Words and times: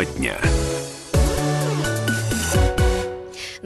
Тема 0.00 0.04
дня. 0.18 0.59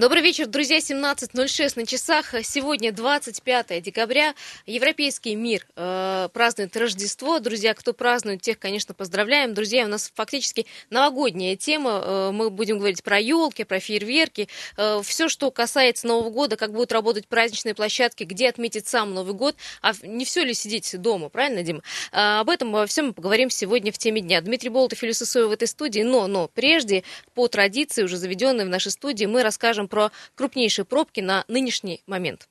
Добрый 0.04 0.20
вечер, 0.20 0.46
друзья. 0.46 0.80
17.06 0.80 1.72
на 1.76 1.86
часах. 1.86 2.34
Сегодня 2.42 2.92
25 2.92 3.82
декабря. 3.82 4.34
Европейский 4.66 5.34
мир 5.34 5.66
э, 5.76 6.28
празднует 6.30 6.76
Рождество. 6.76 7.38
Друзья, 7.38 7.72
кто 7.72 7.94
празднует, 7.94 8.42
тех, 8.42 8.58
конечно, 8.58 8.92
поздравляем. 8.92 9.54
Друзья, 9.54 9.86
у 9.86 9.88
нас 9.88 10.12
фактически 10.14 10.66
новогодняя 10.90 11.56
тема. 11.56 12.02
Э, 12.04 12.30
мы 12.34 12.50
будем 12.50 12.76
говорить 12.76 13.02
про 13.02 13.18
елки, 13.18 13.64
про 13.64 13.80
фейерверки. 13.80 14.50
Э, 14.76 15.00
все, 15.02 15.30
что 15.30 15.50
касается 15.50 16.06
Нового 16.06 16.28
года, 16.28 16.58
как 16.58 16.72
будут 16.72 16.92
работать 16.92 17.26
праздничные 17.26 17.74
площадки, 17.74 18.24
где 18.24 18.50
отметить 18.50 18.86
сам 18.86 19.14
Новый 19.14 19.32
год. 19.32 19.56
А 19.80 19.92
не 20.02 20.26
все 20.26 20.44
ли 20.44 20.52
сидеть 20.52 21.00
дома, 21.00 21.30
правильно, 21.30 21.62
Дима? 21.62 21.80
Э, 22.12 22.40
об 22.40 22.50
этом 22.50 22.72
во 22.72 22.84
всем 22.84 23.06
мы 23.06 23.12
поговорим 23.14 23.48
сегодня 23.48 23.90
в 23.90 23.96
теме 23.96 24.20
дня. 24.20 24.42
Дмитрий 24.42 24.68
Болтов 24.68 25.02
и 25.02 25.06
Люся 25.06 25.24
Соева 25.24 25.48
в 25.48 25.52
этой 25.52 25.66
студии. 25.66 26.02
Но, 26.02 26.26
но 26.26 26.48
прежде, 26.48 27.04
по 27.32 27.48
традиции, 27.48 28.02
уже 28.02 28.18
заведенной 28.18 28.66
в 28.66 28.68
нашей 28.68 28.92
студии, 28.92 29.24
мы 29.24 29.42
расскажем 29.42 29.88
про 29.94 30.10
крупнейшие 30.34 30.84
пробки 30.84 31.20
на 31.20 31.44
нынешний 31.46 32.02
момент. 32.08 32.48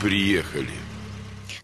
Приехали. 0.00 0.85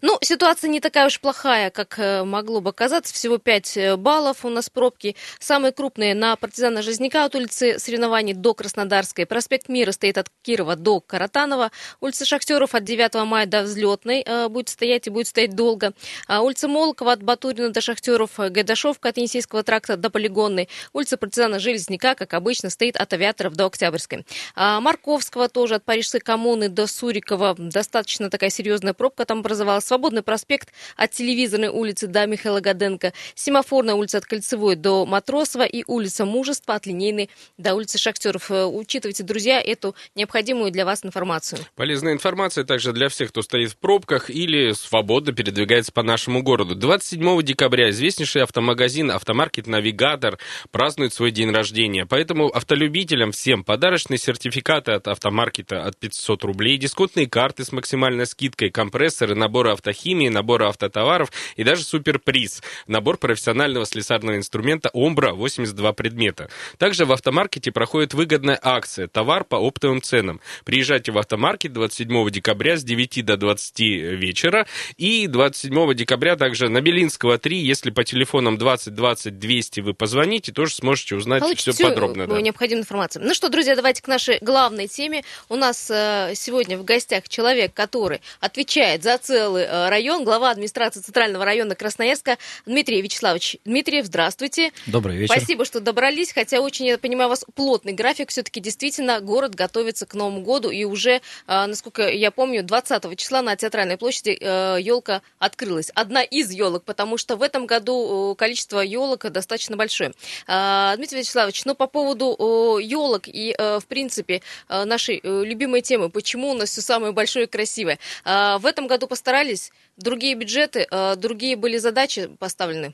Ну, 0.05 0.17
ситуация 0.21 0.67
не 0.67 0.81
такая 0.81 1.05
уж 1.07 1.17
плохая, 1.21 1.69
как 1.69 1.97
э, 1.97 2.25
могло 2.25 2.59
бы 2.59 2.73
казаться. 2.73 3.13
Всего 3.13 3.37
5 3.37 3.77
э, 3.77 3.95
баллов 3.95 4.43
у 4.43 4.49
нас 4.49 4.69
пробки. 4.69 5.15
Самые 5.39 5.71
крупные 5.71 6.13
на 6.13 6.35
партизана 6.35 6.81
Жизняка 6.81 7.23
от 7.23 7.35
улицы 7.35 7.79
соревнований 7.79 8.33
до 8.33 8.53
Краснодарской. 8.53 9.25
Проспект 9.25 9.69
Мира 9.69 9.93
стоит 9.93 10.17
от 10.17 10.27
Кирова 10.41 10.75
до 10.75 10.99
Каратанова. 10.99 11.71
Улица 12.01 12.25
Шахтеров 12.25 12.75
от 12.75 12.83
9 12.83 13.13
мая 13.25 13.45
до 13.45 13.61
Взлетной 13.61 14.23
э, 14.25 14.49
будет 14.49 14.67
стоять 14.67 15.07
и 15.07 15.09
будет 15.09 15.27
стоять 15.27 15.55
долго. 15.55 15.93
А 16.27 16.41
улица 16.41 16.67
Молокова 16.67 17.13
от 17.13 17.23
Батурина 17.23 17.69
до 17.69 17.79
Шахтеров. 17.79 18.31
Гайдашовка 18.35 19.07
от 19.07 19.15
Енисейского 19.15 19.63
тракта 19.63 19.95
до 19.95 20.09
Полигонной. 20.09 20.67
Улица 20.91 21.15
партизана 21.15 21.59
Железняка, 21.59 22.15
как 22.15 22.33
обычно, 22.33 22.69
стоит 22.69 22.97
от 22.97 23.13
Авиаторов 23.13 23.53
до 23.53 23.67
Октябрьской. 23.67 24.25
А 24.53 24.81
Марковского 24.81 25.47
тоже 25.47 25.75
от 25.75 25.85
Парижской 25.85 26.19
коммуны 26.19 26.67
до 26.67 26.87
Сурикова. 26.87 27.55
Достаточно 27.57 28.29
такая 28.29 28.49
серьезная 28.49 28.93
пробка 28.93 29.23
там 29.23 29.39
образовалась. 29.39 29.92
Свободный 29.93 30.23
проспект 30.23 30.69
от 30.97 31.11
Телевизорной 31.11 31.67
улицы 31.67 32.07
до 32.07 32.25
Михаила 32.25 32.61
Гаденко, 32.61 33.13
Семафорная 33.35 33.93
улица 33.93 34.17
от 34.17 34.25
Кольцевой 34.25 34.75
до 34.75 35.05
Матросова 35.05 35.65
и 35.65 35.83
улица 35.85 36.25
Мужества 36.25 36.73
от 36.73 36.87
Линейной 36.87 37.29
до 37.59 37.75
улицы 37.75 37.99
Шахтеров. 37.99 38.49
Э, 38.49 38.65
учитывайте, 38.65 39.21
друзья, 39.21 39.61
эту 39.61 39.95
необходимую 40.15 40.71
для 40.71 40.83
вас 40.85 41.05
информацию. 41.05 41.61
Полезная 41.75 42.13
информация 42.13 42.63
также 42.63 42.91
для 42.91 43.07
всех, 43.07 43.29
кто 43.29 43.43
стоит 43.43 43.69
в 43.69 43.77
пробках 43.77 44.31
или 44.31 44.71
свободно 44.71 45.31
передвигается 45.31 45.91
по 45.91 46.01
нашему 46.01 46.41
городу. 46.41 46.73
27 46.73 47.43
декабря 47.43 47.91
известнейший 47.91 48.41
автомагазин 48.41 49.11
«Автомаркет 49.11 49.67
Навигатор» 49.67 50.39
празднует 50.71 51.13
свой 51.13 51.29
день 51.29 51.51
рождения. 51.51 52.07
Поэтому 52.07 52.47
автолюбителям 52.47 53.31
всем 53.31 53.63
подарочные 53.63 54.17
сертификаты 54.17 54.93
от 54.93 55.07
автомаркета 55.07 55.83
от 55.83 55.99
500 55.99 56.45
рублей, 56.45 56.79
дисконтные 56.79 57.29
карты 57.29 57.63
с 57.63 57.71
максимальной 57.71 58.25
скидкой, 58.25 58.71
компрессоры, 58.71 59.35
наборы 59.35 59.69
автомобилей 59.69 59.82
автохимии, 59.83 60.29
набора 60.29 60.69
автотоваров 60.69 61.31
и 61.57 61.63
даже 61.63 61.83
суперприз. 61.83 62.61
Набор 62.87 63.17
профессионального 63.17 63.85
слесарного 63.85 64.37
инструмента 64.37 64.89
«Омбра» 64.93 65.33
82 65.33 65.93
предмета. 65.93 66.49
Также 66.77 67.05
в 67.05 67.11
автомаркете 67.11 67.71
проходит 67.71 68.13
выгодная 68.13 68.57
акция 68.61 69.07
«Товар 69.07 69.43
по 69.43 69.57
оптовым 69.57 70.01
ценам». 70.01 70.39
Приезжайте 70.63 71.11
в 71.11 71.17
автомаркет 71.17 71.73
27 71.73 72.29
декабря 72.29 72.77
с 72.77 72.83
9 72.83 73.25
до 73.25 73.35
20 73.35 73.79
вечера 73.79 74.65
и 74.97 75.27
27 75.27 75.93
декабря 75.93 76.37
также 76.37 76.69
на 76.69 76.79
Белинского 76.79 77.37
3, 77.37 77.57
если 77.57 77.91
по 77.91 78.03
телефонам 78.03 78.57
20 78.57 78.93
20 78.95 79.37
200 79.37 79.79
вы 79.81 79.93
позвоните, 79.93 80.53
тоже 80.53 80.75
сможете 80.75 81.15
узнать 81.15 81.41
Получите 81.41 81.71
все 81.73 81.89
подробно. 81.89 82.27
Да. 82.27 82.39
необходимую 82.39 82.83
информацию. 82.83 83.25
Ну 83.25 83.33
что, 83.33 83.49
друзья, 83.49 83.75
давайте 83.75 84.01
к 84.01 84.07
нашей 84.07 84.37
главной 84.39 84.87
теме. 84.87 85.23
У 85.49 85.55
нас 85.55 85.89
э, 85.91 86.33
сегодня 86.35 86.77
в 86.77 86.85
гостях 86.85 87.27
человек, 87.27 87.73
который 87.73 88.21
отвечает 88.39 89.03
за 89.03 89.17
целый 89.17 89.62
Э, 89.63 89.89
район, 89.89 90.23
глава 90.23 90.51
администрации 90.51 90.99
Центрального 90.99 91.45
района 91.45 91.75
Красноярска 91.75 92.37
Дмитрий 92.65 93.01
Вячеславович. 93.01 93.57
Дмитрий, 93.65 94.01
здравствуйте. 94.01 94.71
Добрый 94.85 95.17
вечер. 95.17 95.35
Спасибо, 95.35 95.65
что 95.65 95.79
добрались, 95.79 96.31
хотя 96.33 96.59
очень, 96.59 96.85
я 96.87 96.97
понимаю, 96.97 97.27
у 97.27 97.29
вас 97.29 97.45
плотный 97.55 97.93
график. 97.93 98.29
Все-таки 98.29 98.59
действительно 98.59 99.19
город 99.21 99.55
готовится 99.55 100.05
к 100.05 100.13
Новому 100.13 100.41
году, 100.41 100.69
и 100.69 100.83
уже, 100.83 101.11
э, 101.11 101.21
насколько 101.47 102.07
я 102.07 102.31
помню, 102.31 102.63
20 102.63 103.15
числа 103.15 103.41
на 103.41 103.55
Театральной 103.55 103.97
площади 103.97 104.37
елка 104.81 105.17
э, 105.17 105.19
открылась. 105.39 105.91
Одна 105.95 106.23
из 106.23 106.51
елок, 106.51 106.83
потому 106.83 107.17
что 107.17 107.35
в 107.35 107.41
этом 107.41 107.65
году 107.65 108.35
количество 108.37 108.79
елок 108.79 109.31
достаточно 109.31 109.77
большое. 109.77 110.13
Дмитрий 110.47 111.19
Вячеславович, 111.19 111.65
ну 111.65 111.75
по 111.75 111.87
поводу 111.87 112.77
елок 112.81 113.23
и, 113.27 113.55
в 113.57 113.85
принципе, 113.87 114.41
нашей 114.69 115.21
любимой 115.23 115.81
темы, 115.81 116.09
почему 116.09 116.51
у 116.51 116.53
нас 116.53 116.69
все 116.69 116.81
самое 116.81 117.13
большое 117.13 117.45
и 117.45 117.49
красивое. 117.49 117.99
В 118.23 118.65
этом 118.65 118.87
году 118.87 119.07
постарались 119.07 119.52
менялись 119.53 119.71
другие 119.97 120.35
бюджеты, 120.35 120.87
э, 120.89 121.15
другие 121.15 121.55
были 121.55 121.77
задачи 121.77 122.29
поставлены? 122.39 122.93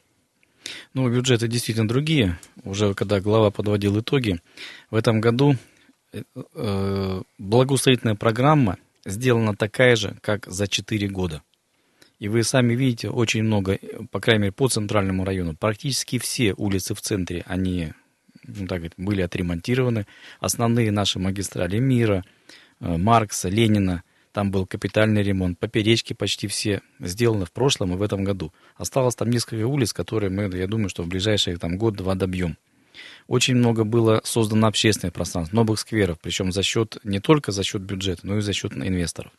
Ну, 0.93 1.09
бюджеты 1.09 1.47
действительно 1.47 1.87
другие. 1.87 2.37
Уже 2.63 2.93
когда 2.93 3.19
глава 3.19 3.49
подводил 3.51 3.99
итоги, 3.99 4.39
в 4.91 4.95
этом 4.95 5.21
году 5.21 5.55
э, 6.13 6.21
э, 6.55 7.21
благоустроительная 7.37 8.15
программа 8.15 8.77
сделана 9.05 9.55
такая 9.55 9.95
же, 9.95 10.17
как 10.21 10.45
за 10.47 10.67
4 10.67 11.07
года. 11.07 11.41
И 12.19 12.27
вы 12.27 12.43
сами 12.43 12.75
видите, 12.75 13.09
очень 13.09 13.43
много, 13.43 13.79
по 14.11 14.19
крайней 14.19 14.41
мере, 14.41 14.51
по 14.51 14.67
центральному 14.67 15.23
району, 15.23 15.55
практически 15.55 16.19
все 16.19 16.53
улицы 16.53 16.93
в 16.93 16.99
центре, 16.99 17.43
они 17.47 17.93
ну, 18.43 18.67
так 18.67 18.79
говорить, 18.79 18.93
были 18.97 19.21
отремонтированы. 19.21 20.05
Основные 20.41 20.91
наши 20.91 21.17
магистрали 21.17 21.79
Мира, 21.79 22.25
Маркса, 22.81 23.47
Ленина, 23.47 24.03
там 24.31 24.51
был 24.51 24.65
капитальный 24.65 25.23
ремонт, 25.23 25.59
поперечки 25.59 26.13
почти 26.13 26.47
все 26.47 26.81
сделаны 26.99 27.45
в 27.45 27.51
прошлом 27.51 27.93
и 27.93 27.97
в 27.97 28.01
этом 28.01 28.23
году. 28.23 28.53
Осталось 28.75 29.15
там 29.15 29.29
несколько 29.29 29.65
улиц, 29.65 29.93
которые 29.93 30.29
мы, 30.29 30.55
я 30.55 30.67
думаю, 30.67 30.89
что 30.89 31.03
в 31.03 31.07
ближайшие 31.07 31.57
там, 31.57 31.77
год-два 31.77 32.15
добьем. 32.15 32.57
Очень 33.27 33.55
много 33.55 33.83
было 33.83 34.21
создано 34.23 34.67
общественных 34.67 35.13
пространств, 35.13 35.53
новых 35.53 35.79
скверов, 35.79 36.17
причем 36.21 36.51
за 36.51 36.63
счет, 36.63 36.97
не 37.03 37.19
только 37.19 37.51
за 37.51 37.63
счет 37.63 37.81
бюджета, 37.81 38.25
но 38.25 38.37
и 38.37 38.41
за 38.41 38.53
счет 38.53 38.73
инвесторов. 38.73 39.31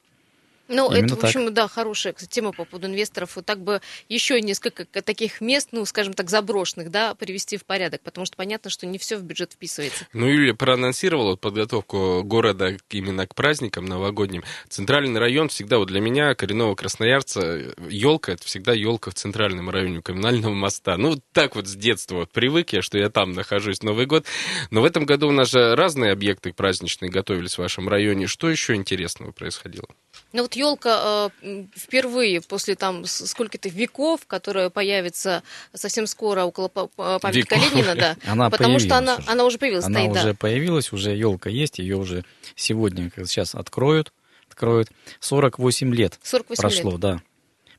Ну, 0.70 0.91
Именно 0.92 1.04
это, 1.04 1.16
в 1.16 1.25
общем, 1.25 1.44
так. 1.47 1.54
да, 1.54 1.69
хорошая 1.69 2.12
тема 2.12 2.53
по 2.53 2.64
поводу 2.64 2.86
инвесторов. 2.86 3.34
Вот 3.34 3.44
так 3.44 3.60
бы 3.60 3.81
еще 4.08 4.41
несколько 4.41 4.84
таких 4.84 5.41
мест, 5.41 5.70
ну, 5.72 5.84
скажем 5.84 6.14
так, 6.14 6.31
заброшенных, 6.31 6.91
да, 6.92 7.14
привести 7.16 7.56
в 7.56 7.64
порядок, 7.64 8.03
потому 8.03 8.25
что 8.25 8.36
понятно, 8.36 8.70
что 8.70 8.86
не 8.86 8.98
все 8.98 9.16
в 9.16 9.25
бюджет 9.25 9.53
вписывается. 9.53 10.06
Ну, 10.12 10.26
Юлия 10.26 10.54
проанонсировала 10.54 11.34
подготовку 11.34 12.22
города 12.22 12.76
именно 12.88 13.26
к 13.26 13.34
праздникам 13.34 13.86
новогодним. 13.86 14.44
Центральный 14.69 15.19
район 15.19 15.48
всегда, 15.48 15.78
вот 15.78 15.88
для 15.88 16.00
меня, 16.00 16.36
коренного 16.36 16.76
красноярца, 16.76 17.75
елка 17.88 18.32
это 18.32 18.44
всегда 18.44 18.72
елка 18.72 19.10
в 19.10 19.14
центральном 19.14 19.70
районе 19.70 19.98
у 19.98 20.03
коммунального 20.03 20.54
моста. 20.54 20.97
Ну, 20.97 21.20
так 21.32 21.56
вот 21.56 21.66
с 21.66 21.75
детства 21.75 22.16
вот 22.16 22.30
привык 22.30 22.72
я, 22.72 22.82
что 22.82 22.97
я 22.97 23.10
там 23.10 23.32
нахожусь 23.32 23.82
Новый 23.82 24.06
год. 24.06 24.25
Но 24.70 24.82
в 24.82 24.84
этом 24.84 25.04
году 25.04 25.28
у 25.28 25.32
нас 25.32 25.50
же 25.50 25.75
разные 25.75 26.12
объекты 26.12 26.53
праздничные 26.53 27.10
готовились 27.10 27.54
в 27.54 27.59
вашем 27.59 27.88
районе. 27.88 28.28
Что 28.28 28.48
еще 28.48 28.75
интересного 28.75 29.32
происходило? 29.32 29.88
Ну 30.32 30.42
вот 30.42 30.54
елка 30.60 31.31
э, 31.43 31.65
впервые 31.76 32.41
после 32.41 32.75
там 32.75 33.04
сколько-то 33.04 33.69
веков, 33.69 34.21
которая 34.26 34.71
появится 34.71 35.43
совсем 35.75 36.06
скоро 36.06 36.44
около 36.44 36.69
памятника 36.69 37.56
веков. 37.56 37.75
Ленина, 37.75 37.94
да. 37.94 38.16
Она 38.26 38.50
потому 38.50 38.78
что 38.78 38.97
она, 38.97 39.16
уже. 39.16 39.31
она 39.31 39.44
уже 39.44 39.59
появилась. 39.59 39.84
Она 39.84 40.00
стоит, 40.00 40.10
уже 40.12 40.32
да. 40.32 40.34
появилась, 40.34 40.93
уже 40.93 41.10
елка 41.10 41.50
есть, 41.50 41.78
ее 41.78 41.97
уже 41.97 42.25
сегодня, 42.54 43.10
сейчас, 43.25 43.54
откроют. 43.54 44.12
Откроют. 44.48 44.89
48 45.21 45.95
лет 45.95 46.18
48 46.22 46.60
прошло, 46.60 46.91
лет. 46.92 47.01
да. 47.01 47.22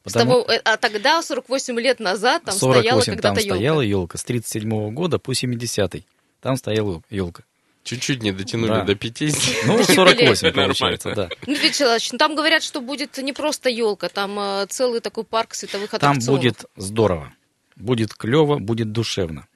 Потому... 0.04 0.32
того, 0.32 0.52
э, 0.52 0.60
а 0.64 0.78
тогда, 0.78 1.22
48 1.22 1.80
лет 1.80 2.00
назад, 2.00 2.44
там 2.44 2.56
48 2.56 2.82
стояла 2.82 3.02
когда-то 3.02 3.22
там 3.22 3.34
елка. 3.36 3.56
стояла 3.56 3.82
елка. 3.82 4.18
С 4.18 4.24
37 4.24 4.94
года 4.94 5.20
по 5.20 5.32
70-й. 5.32 6.06
Там 6.42 6.56
стояла 6.56 7.04
елка. 7.10 7.44
Чуть-чуть 7.84 8.22
не 8.22 8.32
дотянули 8.32 8.70
да. 8.70 8.84
до 8.84 8.96
50. 8.96 9.66
Ну, 9.66 9.84
48 9.84 10.52
получается, 10.54 11.14
да. 11.16 11.30
Ну, 11.48 11.54
Вячеславович, 11.54 12.12
ну, 12.12 12.18
там 12.20 12.36
говорят, 12.36 12.62
что 12.62 12.80
будет 12.80 13.18
не 13.18 13.34
просто 13.34 13.70
елка, 13.70 14.08
там 14.10 14.38
э, 14.40 14.66
целый 14.70 15.00
такой 15.00 15.24
парк 15.24 15.56
световых 15.56 15.94
аттракционов. 15.94 16.26
Там 16.26 16.36
будет 16.36 16.66
здорово, 16.76 17.34
будет 17.76 18.14
клево, 18.14 18.60
будет 18.60 18.92
душевно. 18.92 19.48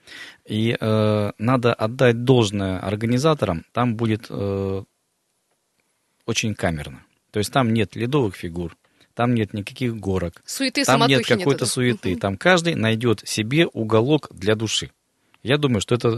И 0.45 0.75
э, 0.80 1.31
надо 1.38 1.74
отдать 1.74 2.24
должное 2.24 2.80
организаторам, 2.80 3.63
там 3.72 3.95
будет 3.95 4.25
э, 4.30 4.83
очень 6.25 6.56
камерно. 6.56 7.04
То 7.31 7.39
есть 7.39 7.51
там 7.51 7.74
нет 7.74 7.95
ледовых 7.95 8.36
фигур, 8.36 8.75
там 9.13 9.36
нет 9.36 9.54
никаких 9.54 9.98
горок, 9.98 10.42
суеты, 10.45 10.83
там 10.83 11.07
нет 11.07 11.28
какой-то 11.28 11.68
суеты. 11.68 12.16
Там 12.16 12.38
каждый 12.38 12.74
найдет 12.74 13.21
себе 13.28 13.68
уголок 13.68 14.30
для 14.31 14.56
души. 14.56 14.89
Я 15.44 15.60
думаю, 15.60 15.81
что 15.81 15.94
это 15.94 16.10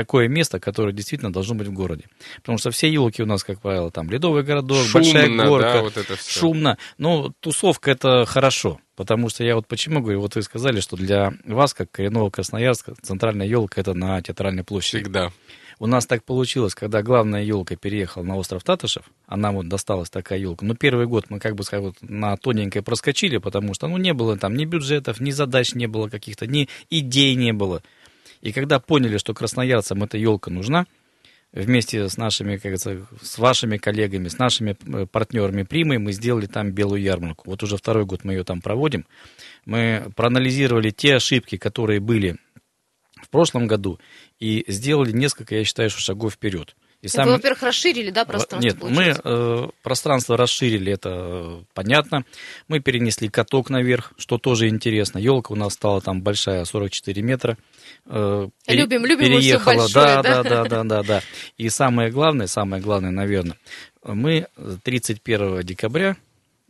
такое 0.00 0.28
место, 0.28 0.58
которое 0.58 0.94
действительно 0.94 1.30
должно 1.30 1.54
быть 1.54 1.68
в 1.68 1.72
городе. 1.72 2.06
Потому 2.36 2.56
что 2.56 2.70
все 2.70 2.90
елки 2.90 3.22
у 3.22 3.26
нас, 3.26 3.44
как 3.44 3.60
правило, 3.60 3.90
там 3.90 4.08
ледовый 4.08 4.42
городок, 4.42 4.78
Шумно, 4.86 4.94
большая 4.94 5.28
горка, 5.28 5.72
да, 5.74 5.82
вот 5.82 5.96
это 5.98 6.16
всё. 6.16 6.40
шумно. 6.40 6.78
Но 6.96 7.32
тусовка 7.40 7.90
это 7.90 8.24
хорошо. 8.24 8.80
Потому 8.96 9.28
что 9.28 9.44
я 9.44 9.56
вот 9.56 9.66
почему 9.66 10.00
говорю, 10.00 10.20
вот 10.20 10.36
вы 10.36 10.42
сказали, 10.42 10.80
что 10.80 10.96
для 10.96 11.34
вас, 11.44 11.74
как 11.74 11.90
коренного 11.90 12.30
Красноярска, 12.30 12.94
центральная 13.02 13.46
елка 13.46 13.80
это 13.80 13.92
на 13.92 14.22
театральной 14.22 14.64
площади. 14.64 15.02
Всегда. 15.02 15.32
У 15.78 15.86
нас 15.86 16.06
так 16.06 16.24
получилось, 16.24 16.74
когда 16.74 17.02
главная 17.02 17.42
елка 17.42 17.76
переехала 17.76 18.22
на 18.22 18.36
остров 18.36 18.62
Татышев, 18.62 19.04
а 19.26 19.38
нам 19.38 19.54
вот 19.56 19.68
досталась 19.68 20.10
такая 20.10 20.38
елка. 20.38 20.66
Ну, 20.66 20.74
первый 20.74 21.06
год 21.06 21.26
мы, 21.30 21.40
как 21.40 21.56
бы 21.56 21.62
сказать, 21.62 21.84
вот 21.84 21.96
на 22.02 22.36
тоненькой 22.36 22.82
проскочили, 22.82 23.38
потому 23.38 23.72
что, 23.72 23.88
ну, 23.88 23.96
не 23.96 24.12
было 24.12 24.36
там 24.36 24.54
ни 24.54 24.66
бюджетов, 24.66 25.20
ни 25.20 25.30
задач 25.30 25.74
не 25.74 25.86
было 25.86 26.08
каких-то, 26.10 26.46
ни 26.46 26.68
идей 26.90 27.34
не 27.34 27.54
было. 27.54 27.82
И 28.40 28.52
когда 28.52 28.80
поняли, 28.80 29.18
что 29.18 29.34
красноярцам 29.34 30.02
эта 30.02 30.16
елка 30.16 30.50
нужна, 30.50 30.86
вместе 31.52 32.08
с 32.08 32.16
нашими, 32.16 32.54
как 32.54 32.62
говорится, 32.62 33.06
с 33.22 33.38
вашими 33.38 33.76
коллегами, 33.76 34.28
с 34.28 34.38
нашими 34.38 34.76
э, 34.86 35.06
партнерами 35.06 35.64
Примой, 35.64 35.98
мы 35.98 36.12
сделали 36.12 36.46
там 36.46 36.70
белую 36.70 37.02
ярмарку. 37.02 37.50
Вот 37.50 37.62
уже 37.62 37.76
второй 37.76 38.04
год 38.04 38.24
мы 38.24 38.34
ее 38.34 38.44
там 38.44 38.60
проводим. 38.60 39.06
Мы 39.64 40.10
проанализировали 40.16 40.90
те 40.90 41.16
ошибки, 41.16 41.56
которые 41.56 42.00
были 42.00 42.36
в 43.20 43.28
прошлом 43.28 43.66
году, 43.66 43.98
и 44.38 44.64
сделали 44.68 45.12
несколько, 45.12 45.56
я 45.56 45.64
считаю, 45.64 45.90
шагов 45.90 46.34
вперед. 46.34 46.74
И 47.02 47.06
Вы, 47.06 47.08
самое- 47.08 47.36
во-первых, 47.36 47.62
расширили, 47.62 48.10
да, 48.10 48.26
пространство? 48.26 48.66
Нет, 48.68 48.76
мы 48.82 48.90
получается? 48.94 49.22
э, 49.24 49.68
пространство 49.82 50.36
расширили, 50.36 50.92
это 50.92 51.08
э, 51.10 51.62
понятно. 51.72 52.24
Мы 52.68 52.80
перенесли 52.80 53.30
каток 53.30 53.70
наверх, 53.70 54.12
что 54.18 54.36
тоже 54.36 54.68
интересно. 54.68 55.18
Елка 55.18 55.52
у 55.52 55.56
нас 55.56 55.72
стала 55.72 56.02
там 56.02 56.20
большая, 56.22 56.64
44 56.66 57.22
метра. 57.22 57.56
Э, 58.04 58.48
Любим, 58.68 59.06
любим 59.06 59.32
мы 59.32 59.40
всё 59.40 59.58
переехала, 59.58 59.74
большое, 59.76 60.04
да, 60.06 60.22
да? 60.22 60.42
да, 60.42 60.42
да, 60.42 60.64
да, 60.64 60.84
да, 60.84 61.02
да. 61.02 61.22
И 61.56 61.70
самое 61.70 62.10
главное, 62.10 62.46
самое 62.46 62.82
главное, 62.82 63.10
наверное, 63.10 63.56
мы 64.04 64.46
31 64.82 65.62
декабря 65.62 66.16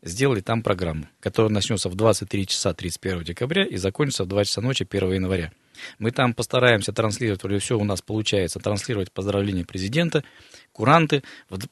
сделали 0.03 0.41
там 0.41 0.63
программу, 0.63 1.09
которая 1.21 1.51
начнется 1.51 1.89
в 1.89 1.95
23 1.95 2.47
часа 2.47 2.73
31 2.75 3.25
декабря 3.25 3.65
и 3.65 3.77
закончится 3.77 4.25
в 4.25 4.29
2 4.29 4.45
часа 4.45 4.61
ночи 4.61 4.87
1 4.89 5.13
января. 5.13 5.53
Мы 5.99 6.11
там 6.11 6.35
постараемся 6.35 6.93
транслировать, 6.93 7.45
или 7.45 7.59
все 7.59 7.79
у 7.79 7.85
нас 7.85 8.03
получается, 8.03 8.61
транслировать 8.61 9.13
поздравления 9.13 9.65
президента, 9.65 10.25
куранты. 10.73 11.23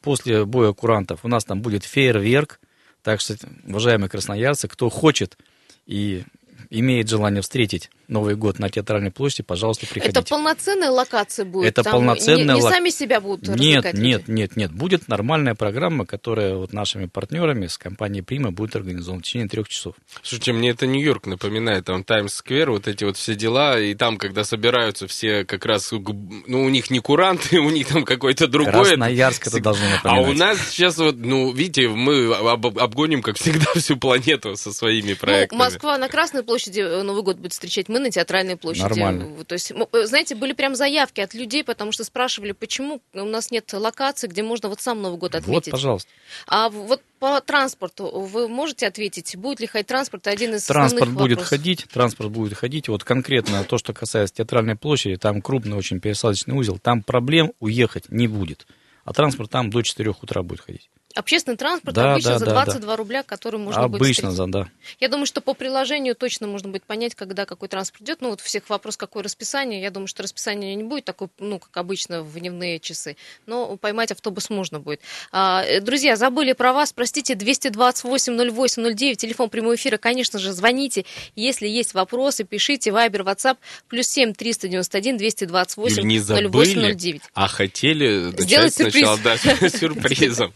После 0.00 0.44
боя 0.44 0.72
курантов 0.72 1.20
у 1.24 1.28
нас 1.28 1.44
там 1.44 1.60
будет 1.60 1.84
фейерверк. 1.84 2.60
Так 3.02 3.20
что, 3.20 3.36
уважаемые 3.66 4.08
красноярцы, 4.08 4.68
кто 4.68 4.88
хочет 4.88 5.38
и 5.86 6.24
имеет 6.70 7.08
желание 7.08 7.42
встретить 7.42 7.90
Новый 8.08 8.36
год 8.36 8.58
на 8.58 8.70
Театральной 8.70 9.10
площади, 9.10 9.42
пожалуйста, 9.42 9.86
приходите. 9.86 10.20
Это 10.20 10.28
полноценная 10.28 10.90
локация 10.90 11.44
будет? 11.44 11.68
Это 11.68 11.82
Там 11.82 11.92
полноценная 11.92 12.54
Не, 12.56 12.60
не 12.62 12.62
сами 12.62 12.88
себя 12.88 13.20
будут 13.20 13.46
Нет, 13.48 13.58
развлекать 13.58 13.94
люди? 13.94 14.06
нет, 14.06 14.28
нет, 14.28 14.56
нет. 14.56 14.72
Будет 14.72 15.08
нормальная 15.08 15.54
программа, 15.54 16.06
которая 16.06 16.54
вот 16.54 16.72
нашими 16.72 17.04
партнерами 17.06 17.66
с 17.66 17.76
компанией 17.76 18.22
Прима 18.22 18.50
будет 18.50 18.76
организована 18.76 19.20
в 19.22 19.24
течение 19.26 19.48
трех 19.48 19.68
часов. 19.68 19.94
Слушайте, 20.22 20.52
мне 20.52 20.70
это 20.70 20.86
Нью-Йорк 20.86 21.26
напоминает, 21.26 21.84
там 21.84 22.02
Таймс-сквер, 22.02 22.70
вот 22.70 22.88
эти 22.88 23.04
вот 23.04 23.16
все 23.16 23.34
дела, 23.34 23.78
и 23.78 23.94
там, 23.94 24.16
когда 24.16 24.42
собираются 24.44 25.06
все 25.06 25.44
как 25.44 25.66
раз, 25.66 25.90
ну, 25.92 26.64
у 26.64 26.68
них 26.70 26.90
не 26.90 27.00
куранты, 27.00 27.58
у 27.60 27.68
них 27.70 27.88
там 27.88 28.04
какой-то 28.04 28.46
другой. 28.46 28.72
Красноярск 28.72 29.46
это 29.48 29.60
должно 29.60 29.84
А 29.86 29.90
напоминать. 30.16 30.28
у 30.34 30.38
нас 30.38 30.58
сейчас 30.70 30.96
вот, 30.98 31.16
ну, 31.18 31.52
видите, 31.52 31.88
мы 31.88 32.34
об- 32.34 32.78
обгоним, 32.78 33.20
как 33.22 33.36
всегда, 33.36 33.66
всю 33.76 33.96
планету 33.98 34.56
со 34.56 34.72
своими 34.72 35.12
проектами. 35.14 35.58
Ну, 35.58 35.64
Москва 35.64 35.98
на 35.98 36.08
Красной 36.08 36.42
площади 36.42 36.57
э, 36.66 37.02
Новый 37.02 37.22
год 37.22 37.36
будет 37.36 37.52
встречать, 37.52 37.88
мы 37.88 38.00
на 38.00 38.10
Театральной 38.10 38.56
площади. 38.56 38.82
Нормально. 38.82 39.44
То 39.44 39.52
есть, 39.52 39.70
э, 39.70 40.04
знаете, 40.06 40.34
были 40.34 40.52
прям 40.54 40.74
заявки 40.74 41.20
от 41.20 41.34
людей, 41.34 41.62
потому 41.62 41.92
что 41.92 42.02
спрашивали, 42.04 42.52
почему 42.52 43.00
у 43.12 43.24
нас 43.24 43.50
нет 43.50 43.72
локации, 43.72 44.26
где 44.26 44.42
можно 44.42 44.68
вот 44.68 44.80
сам 44.80 45.00
Новый 45.02 45.18
год 45.18 45.34
Вот, 45.34 45.42
отметить. 45.42 45.70
пожалуйста. 45.70 46.10
А 46.46 46.68
вот 46.70 47.02
по 47.20 47.40
транспорту 47.40 48.08
вы 48.08 48.48
можете 48.48 48.86
ответить, 48.86 49.36
будет 49.36 49.60
ли 49.60 49.66
ходить 49.66 49.86
транспорт? 49.88 50.26
Один 50.26 50.54
из 50.54 50.64
Транспорт 50.64 51.10
будет 51.10 51.38
вопросов. 51.38 51.48
ходить, 51.48 51.86
транспорт 51.92 52.30
будет 52.30 52.54
ходить. 52.54 52.88
Вот 52.88 53.04
конкретно 53.04 53.62
то, 53.64 53.78
что 53.78 53.92
касается 53.92 54.36
театральной 54.36 54.76
площади, 54.76 55.16
там 55.16 55.42
крупный 55.42 55.76
очень 55.76 56.00
пересадочный 56.00 56.56
узел, 56.56 56.78
там 56.78 57.02
проблем 57.02 57.52
уехать 57.60 58.08
не 58.08 58.26
будет. 58.28 58.66
А 59.04 59.12
транспорт 59.12 59.50
там 59.50 59.70
до 59.70 59.82
4 59.82 60.10
утра 60.22 60.42
будет 60.42 60.60
ходить. 60.60 60.90
Общественный 61.14 61.56
транспорт 61.56 61.94
Да, 61.96 62.12
обычно 62.12 62.32
да, 62.32 62.38
за 62.38 62.46
да, 62.46 62.52
22 62.64 62.96
рубля, 62.96 63.22
который 63.22 63.58
можно 63.58 63.88
будет 63.88 64.02
Обычно, 64.02 64.30
за, 64.30 64.46
да. 64.46 64.68
Я 65.00 65.08
думаю, 65.08 65.26
что 65.26 65.40
по 65.40 65.54
приложению 65.54 66.14
точно 66.14 66.46
можно 66.46 66.68
будет 66.68 66.84
понять, 66.84 67.14
когда 67.14 67.46
какой 67.46 67.68
транспорт 67.68 68.02
идет. 68.02 68.20
Ну, 68.20 68.30
вот 68.30 68.40
всех 68.40 68.68
вопрос, 68.68 68.96
какое 68.96 69.22
расписание. 69.22 69.80
Я 69.80 69.90
думаю, 69.90 70.06
что 70.06 70.22
расписание 70.22 70.74
не 70.74 70.84
будет 70.84 71.04
такое, 71.04 71.30
ну, 71.38 71.58
как 71.58 71.76
обычно, 71.78 72.22
в 72.22 72.38
дневные 72.38 72.78
часы. 72.78 73.16
Но 73.46 73.76
поймать 73.78 74.12
автобус 74.12 74.50
можно 74.50 74.80
будет. 74.80 75.00
А, 75.32 75.64
э, 75.64 75.80
друзья, 75.80 76.14
забыли 76.14 76.52
про 76.52 76.72
вас. 76.72 76.92
Простите, 76.92 77.34
228-08-09, 77.34 79.16
телефон 79.16 79.48
прямого 79.48 79.76
эфира. 79.76 79.96
Конечно 79.96 80.38
же, 80.38 80.52
звоните. 80.52 81.04
Если 81.34 81.66
есть 81.66 81.94
вопросы, 81.94 82.44
пишите. 82.44 82.92
Вайбер, 82.92 83.22
WhatsApp, 83.22 83.56
плюс 83.88 84.08
7 84.08 84.34
391 84.34 85.16
228 85.16 85.96
Юль, 85.96 86.06
не 86.06 86.18
08 86.18 86.44
забыли, 86.44 86.94
09. 86.94 87.22
а 87.34 87.48
хотели 87.48 88.26
начать 88.26 88.40
Сделать 88.40 88.74
сначала 88.74 89.18
да, 89.18 89.36
сюрпризом. 89.68 90.52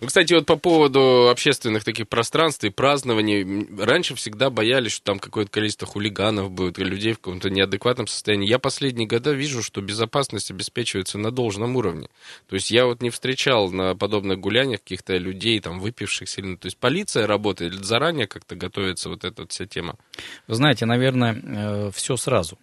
Ну, 0.00 0.06
кстати, 0.06 0.32
вот 0.32 0.46
по 0.46 0.56
поводу 0.56 1.28
общественных 1.28 1.84
таких 1.84 2.08
пространств 2.08 2.64
и 2.64 2.70
празднований, 2.70 3.66
раньше 3.78 4.14
всегда 4.14 4.50
боялись, 4.50 4.92
что 4.92 5.04
там 5.04 5.18
какое-то 5.18 5.50
количество 5.50 5.86
хулиганов 5.86 6.50
будет, 6.50 6.78
людей 6.78 7.12
в 7.12 7.18
каком-то 7.18 7.50
неадекватном 7.50 8.06
состоянии. 8.06 8.48
Я 8.48 8.58
последние 8.58 9.06
года 9.06 9.32
вижу, 9.32 9.62
что 9.62 9.80
безопасность 9.80 10.50
обеспечивается 10.50 11.18
на 11.18 11.30
должном 11.30 11.76
уровне. 11.76 12.08
То 12.48 12.54
есть 12.54 12.70
я 12.70 12.86
вот 12.86 13.02
не 13.02 13.10
встречал 13.10 13.70
на 13.70 13.94
подобных 13.94 14.38
гуляниях 14.38 14.80
каких-то 14.82 15.16
людей, 15.16 15.60
там, 15.60 15.80
выпивших 15.80 16.28
сильно. 16.28 16.56
То 16.56 16.66
есть 16.66 16.76
полиция 16.76 17.26
работает, 17.26 17.74
заранее 17.84 18.26
как-то 18.26 18.56
готовится 18.56 19.08
вот 19.08 19.24
эта 19.24 19.42
вот 19.42 19.52
вся 19.52 19.66
тема. 19.66 19.96
Вы 20.46 20.54
знаете, 20.54 20.86
наверное, 20.86 21.90
все 21.90 22.16
сразу. 22.16 22.58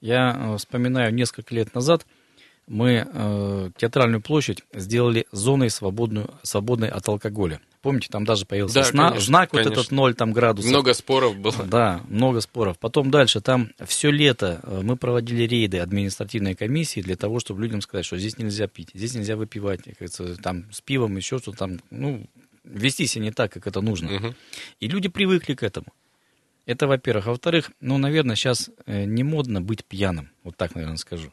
Я 0.00 0.36
э, 0.38 0.56
вспоминаю, 0.58 1.12
несколько 1.14 1.54
лет 1.54 1.74
назад 1.74 2.06
мы 2.66 3.06
э, 3.12 3.70
театральную 3.76 4.20
площадь 4.20 4.62
сделали 4.74 5.26
зоной 5.32 5.70
свободную, 5.70 6.30
свободной 6.42 6.88
от 6.88 7.08
алкоголя. 7.08 7.60
Помните, 7.82 8.08
там 8.10 8.24
даже 8.24 8.46
появился 8.46 8.74
Да, 8.74 8.82
зна- 8.84 9.08
конечно, 9.10 9.26
знак 9.26 9.52
вот 9.52 9.62
конечно. 9.62 9.80
этот 9.80 9.92
0 9.92 10.14
там, 10.14 10.32
градусов. 10.32 10.70
Много 10.70 10.92
споров 10.92 11.36
было. 11.36 11.64
Да, 11.64 12.00
много 12.08 12.40
споров. 12.40 12.78
Потом 12.80 13.12
дальше, 13.12 13.40
там 13.40 13.70
все 13.86 14.10
лето 14.10 14.60
э, 14.64 14.80
мы 14.82 14.96
проводили 14.96 15.44
рейды 15.44 15.78
административной 15.78 16.56
комиссии 16.56 17.00
для 17.00 17.14
того, 17.16 17.38
чтобы 17.38 17.62
людям 17.62 17.80
сказать, 17.80 18.04
что 18.04 18.18
здесь 18.18 18.38
нельзя 18.38 18.66
пить, 18.66 18.90
здесь 18.94 19.14
нельзя 19.14 19.36
выпивать, 19.36 19.82
как 19.84 19.94
говорится, 19.94 20.36
там 20.42 20.64
с 20.72 20.80
пивом 20.80 21.16
еще 21.16 21.38
что-то 21.38 21.58
там, 21.58 21.80
ну, 21.90 22.26
вести 22.64 23.06
себя 23.06 23.24
не 23.26 23.30
так, 23.30 23.52
как 23.52 23.68
это 23.68 23.80
нужно. 23.80 24.10
Мгм. 24.10 24.34
И 24.80 24.88
люди 24.88 25.08
привыкли 25.08 25.54
к 25.54 25.62
этому. 25.62 25.86
Это, 26.64 26.88
во-первых. 26.88 27.28
А 27.28 27.30
во-вторых, 27.30 27.70
ну, 27.80 27.96
наверное, 27.96 28.34
сейчас 28.34 28.70
не 28.88 29.22
модно 29.22 29.60
быть 29.60 29.84
пьяным. 29.84 30.30
Вот 30.42 30.56
так, 30.56 30.74
наверное, 30.74 30.96
скажу. 30.96 31.32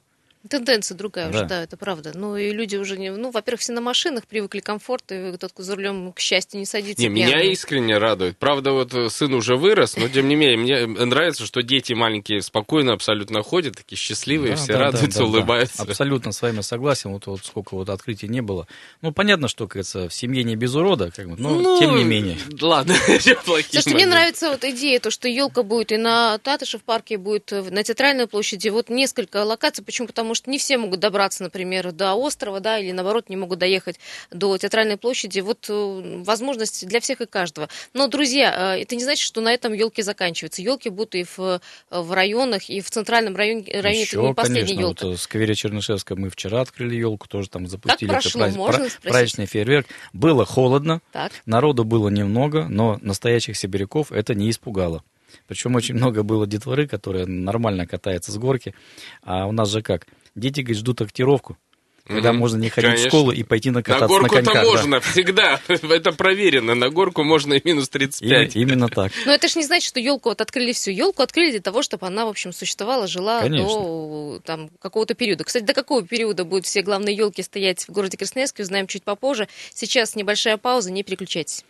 Тенденция 0.49 0.97
другая 0.97 1.31
Да. 1.31 1.37
уже, 1.39 1.47
да, 1.47 1.63
это 1.63 1.77
правда. 1.77 2.11
Ну 2.15 2.35
и 2.35 2.51
люди 2.51 2.75
уже 2.75 2.97
не... 2.97 3.11
Ну, 3.11 3.31
во-первых, 3.31 3.61
все 3.61 3.71
на 3.71 3.81
машинах 3.81 4.25
привыкли 4.27 4.59
к 4.59 4.65
комфорту, 4.65 5.15
и 5.15 5.37
тот, 5.37 5.53
кто 5.53 5.63
за 5.63 5.75
рулем, 5.75 6.11
к 6.11 6.19
счастью, 6.19 6.59
не 6.59 6.65
садится 6.65 7.01
Не, 7.01 7.09
меня 7.09 7.41
искренне 7.41 7.97
радует. 7.97 8.37
Правда, 8.37 8.71
вот 8.71 8.93
э, 8.93 9.09
сын 9.09 9.33
уже 9.33 9.55
вырос, 9.55 9.95
но 9.95 10.09
тем 10.09 10.27
не 10.27 10.35
менее, 10.35 10.57
мне 10.57 10.85
нравится, 11.05 11.45
что 11.45 11.61
дети 11.63 11.93
маленькие 11.93 12.41
спокойно 12.41 12.93
абсолютно 12.93 13.41
ходят, 13.41 13.75
такие 13.77 13.97
счастливые, 13.97 14.51
Да, 14.51 14.57
все 14.57 14.73
да, 14.73 14.73
да, 14.73 14.79
радуются, 14.85 15.19
да, 15.19 15.25
да. 15.25 15.29
улыбаются. 15.31 15.81
Абсолютно 15.83 16.31
с 16.31 16.41
вами 16.41 16.61
согласен. 16.61 17.11
Вот, 17.11 17.25
вот 17.27 17.45
сколько 17.45 17.75
вот 17.75 17.89
открытий 17.89 18.27
не 18.27 18.41
было. 18.41 18.67
Ну, 19.01 19.11
понятно, 19.13 19.47
что, 19.47 19.65
как 19.65 19.73
говорится, 19.73 20.09
в 20.09 20.13
семье 20.13 20.43
не 20.43 20.55
без 20.55 20.75
урода, 20.75 21.11
как 21.11 21.29
бы, 21.29 21.35
но 21.37 21.51
Ну, 21.51 21.79
тем 21.79 21.95
не 21.95 22.03
менее. 22.03 22.37
Ладно, 22.61 22.95
Слушайте, 23.05 23.93
мне 23.93 24.05
нравится 24.05 24.49
вот 24.49 24.63
идея, 24.63 24.99
то, 24.99 25.09
что 25.11 25.27
елка 25.27 25.63
будет 25.63 25.91
и 25.91 25.97
на 25.97 26.37
Татышев 26.39 26.83
парке, 26.83 27.17
будет 27.17 27.51
э, 27.51 27.61
на 27.61 27.83
Театральной 27.83 28.27
площади. 28.27 28.69
Вот 28.69 28.89
несколько 28.89 29.43
локаций. 29.43 29.83
Почему? 29.83 30.07
Потому 30.07 30.32
что 30.35 30.49
не 30.49 30.57
все 30.57 30.77
могут 30.77 30.99
добраться, 30.99 31.43
например, 31.43 31.91
до 31.91 32.13
острова, 32.15 32.59
да, 32.59 32.79
или 32.79 32.91
наоборот, 32.91 33.29
не 33.29 33.35
могут 33.35 33.59
доехать 33.59 33.99
до 34.31 34.57
Театральной 34.57 34.97
площади. 34.97 35.39
Вот 35.41 35.65
э, 35.69 36.23
возможность 36.25 36.87
для 36.87 36.99
всех 36.99 37.21
и 37.21 37.25
каждого. 37.25 37.69
Но, 37.93 38.07
друзья, 38.07 38.75
э, 38.75 38.81
это 38.81 38.95
не 38.95 39.03
значит, 39.03 39.23
что 39.25 39.41
на 39.41 39.53
этом 39.53 39.73
елки 39.73 40.01
заканчиваются. 40.01 40.61
Елки 40.61 40.89
будут 40.89 41.15
и 41.15 41.23
в, 41.23 41.39
э, 41.39 41.59
в 41.89 42.11
районах, 42.13 42.69
и 42.69 42.81
в 42.81 42.89
центральном 42.89 43.35
районе. 43.35 43.63
районе 43.65 44.03
это 44.03 44.15
Еще, 44.15 44.21
не 44.21 44.33
последняя 44.33 44.61
конечно, 44.65 44.79
елка. 44.81 45.05
вот 45.05 45.13
э, 45.13 45.17
в 45.17 45.21
сквере 45.21 45.55
Чернышевска 45.55 46.15
мы 46.15 46.29
вчера 46.29 46.61
открыли 46.61 46.95
елку, 46.95 47.27
тоже 47.27 47.49
там 47.49 47.67
запустили 47.67 48.09
прошло, 48.09 48.41
праздник- 48.41 48.57
можно 48.57 48.79
спросить? 48.89 48.99
праздничный 49.01 49.45
фейерверк. 49.45 49.87
Было 50.13 50.45
холодно, 50.45 51.01
Так. 51.11 51.31
народу 51.45 51.83
было 51.83 52.09
немного, 52.09 52.67
но 52.69 52.97
настоящих 53.01 53.57
сибиряков 53.57 54.11
это 54.11 54.33
не 54.35 54.49
испугало. 54.49 55.03
Причем 55.47 55.75
очень 55.75 55.95
много 55.95 56.23
было 56.23 56.45
детворы, 56.45 56.87
которые 56.87 57.25
нормально 57.25 57.87
катаются 57.87 58.31
с 58.31 58.37
горки. 58.37 58.75
А 59.23 59.47
у 59.47 59.51
нас 59.51 59.69
же 59.69 59.81
как? 59.81 60.05
Дети, 60.35 60.61
говорит, 60.61 60.77
ждут 60.77 61.01
актировку. 61.01 61.57
когда 62.05 62.31
Мгм. 62.33 62.39
можно 62.39 62.57
не 62.57 62.67
ходить 62.69 62.89
Конечно. 62.89 63.07
в 63.07 63.11
школу 63.13 63.31
и 63.31 63.43
пойти 63.43 63.69
На 63.69 63.75
накататься 63.75 64.03
на, 64.03 64.07
горку-то 64.09 64.35
коньках. 64.43 64.53
да. 64.55 64.63
можно, 64.65 64.99
всегда. 64.99 65.61
Это 65.69 66.11
проверено. 66.11 66.75
На 66.75 66.89
горку 66.89 67.23
можно 67.23 67.53
и 67.53 67.61
минус 67.63 67.87
И- 67.87 67.91
35. 67.91 68.57
именно 68.57 68.89
так. 68.89 69.13
Но 69.25 69.31
это 69.31 69.47
же 69.47 69.57
не 69.59 69.63
значит, 69.63 69.87
что 69.87 70.01
елку 70.01 70.27
вот 70.27 70.41
открыли 70.41 70.73
всю. 70.73 70.91
Елку 70.91 71.21
открыли 71.23 71.51
для 71.51 71.61
того, 71.61 71.81
чтобы 71.81 72.05
она, 72.05 72.25
в 72.25 72.27
общем, 72.27 72.51
существовала, 72.51 73.07
жила 73.07 73.39
Конечно. 73.39 73.69
до 73.69 74.41
там, 74.43 74.69
какого-то 74.81 75.13
периода. 75.13 75.45
Кстати, 75.45 75.63
до 75.63 75.73
какого 75.73 76.05
периода 76.05 76.43
будут 76.43 76.65
все 76.65 76.81
главные 76.81 77.15
елки 77.15 77.41
стоять 77.41 77.87
в 77.87 77.91
городе 77.93 78.17
Красноярске, 78.17 78.63
узнаем 78.63 78.87
чуть 78.87 79.03
попозже. 79.03 79.47
Сейчас 79.73 80.17
небольшая 80.17 80.57
пауза, 80.57 80.91
не 80.91 81.03
переключайтесь. 81.03 81.63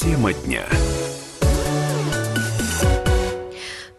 Тема 0.00 0.32
дня. 0.34 0.64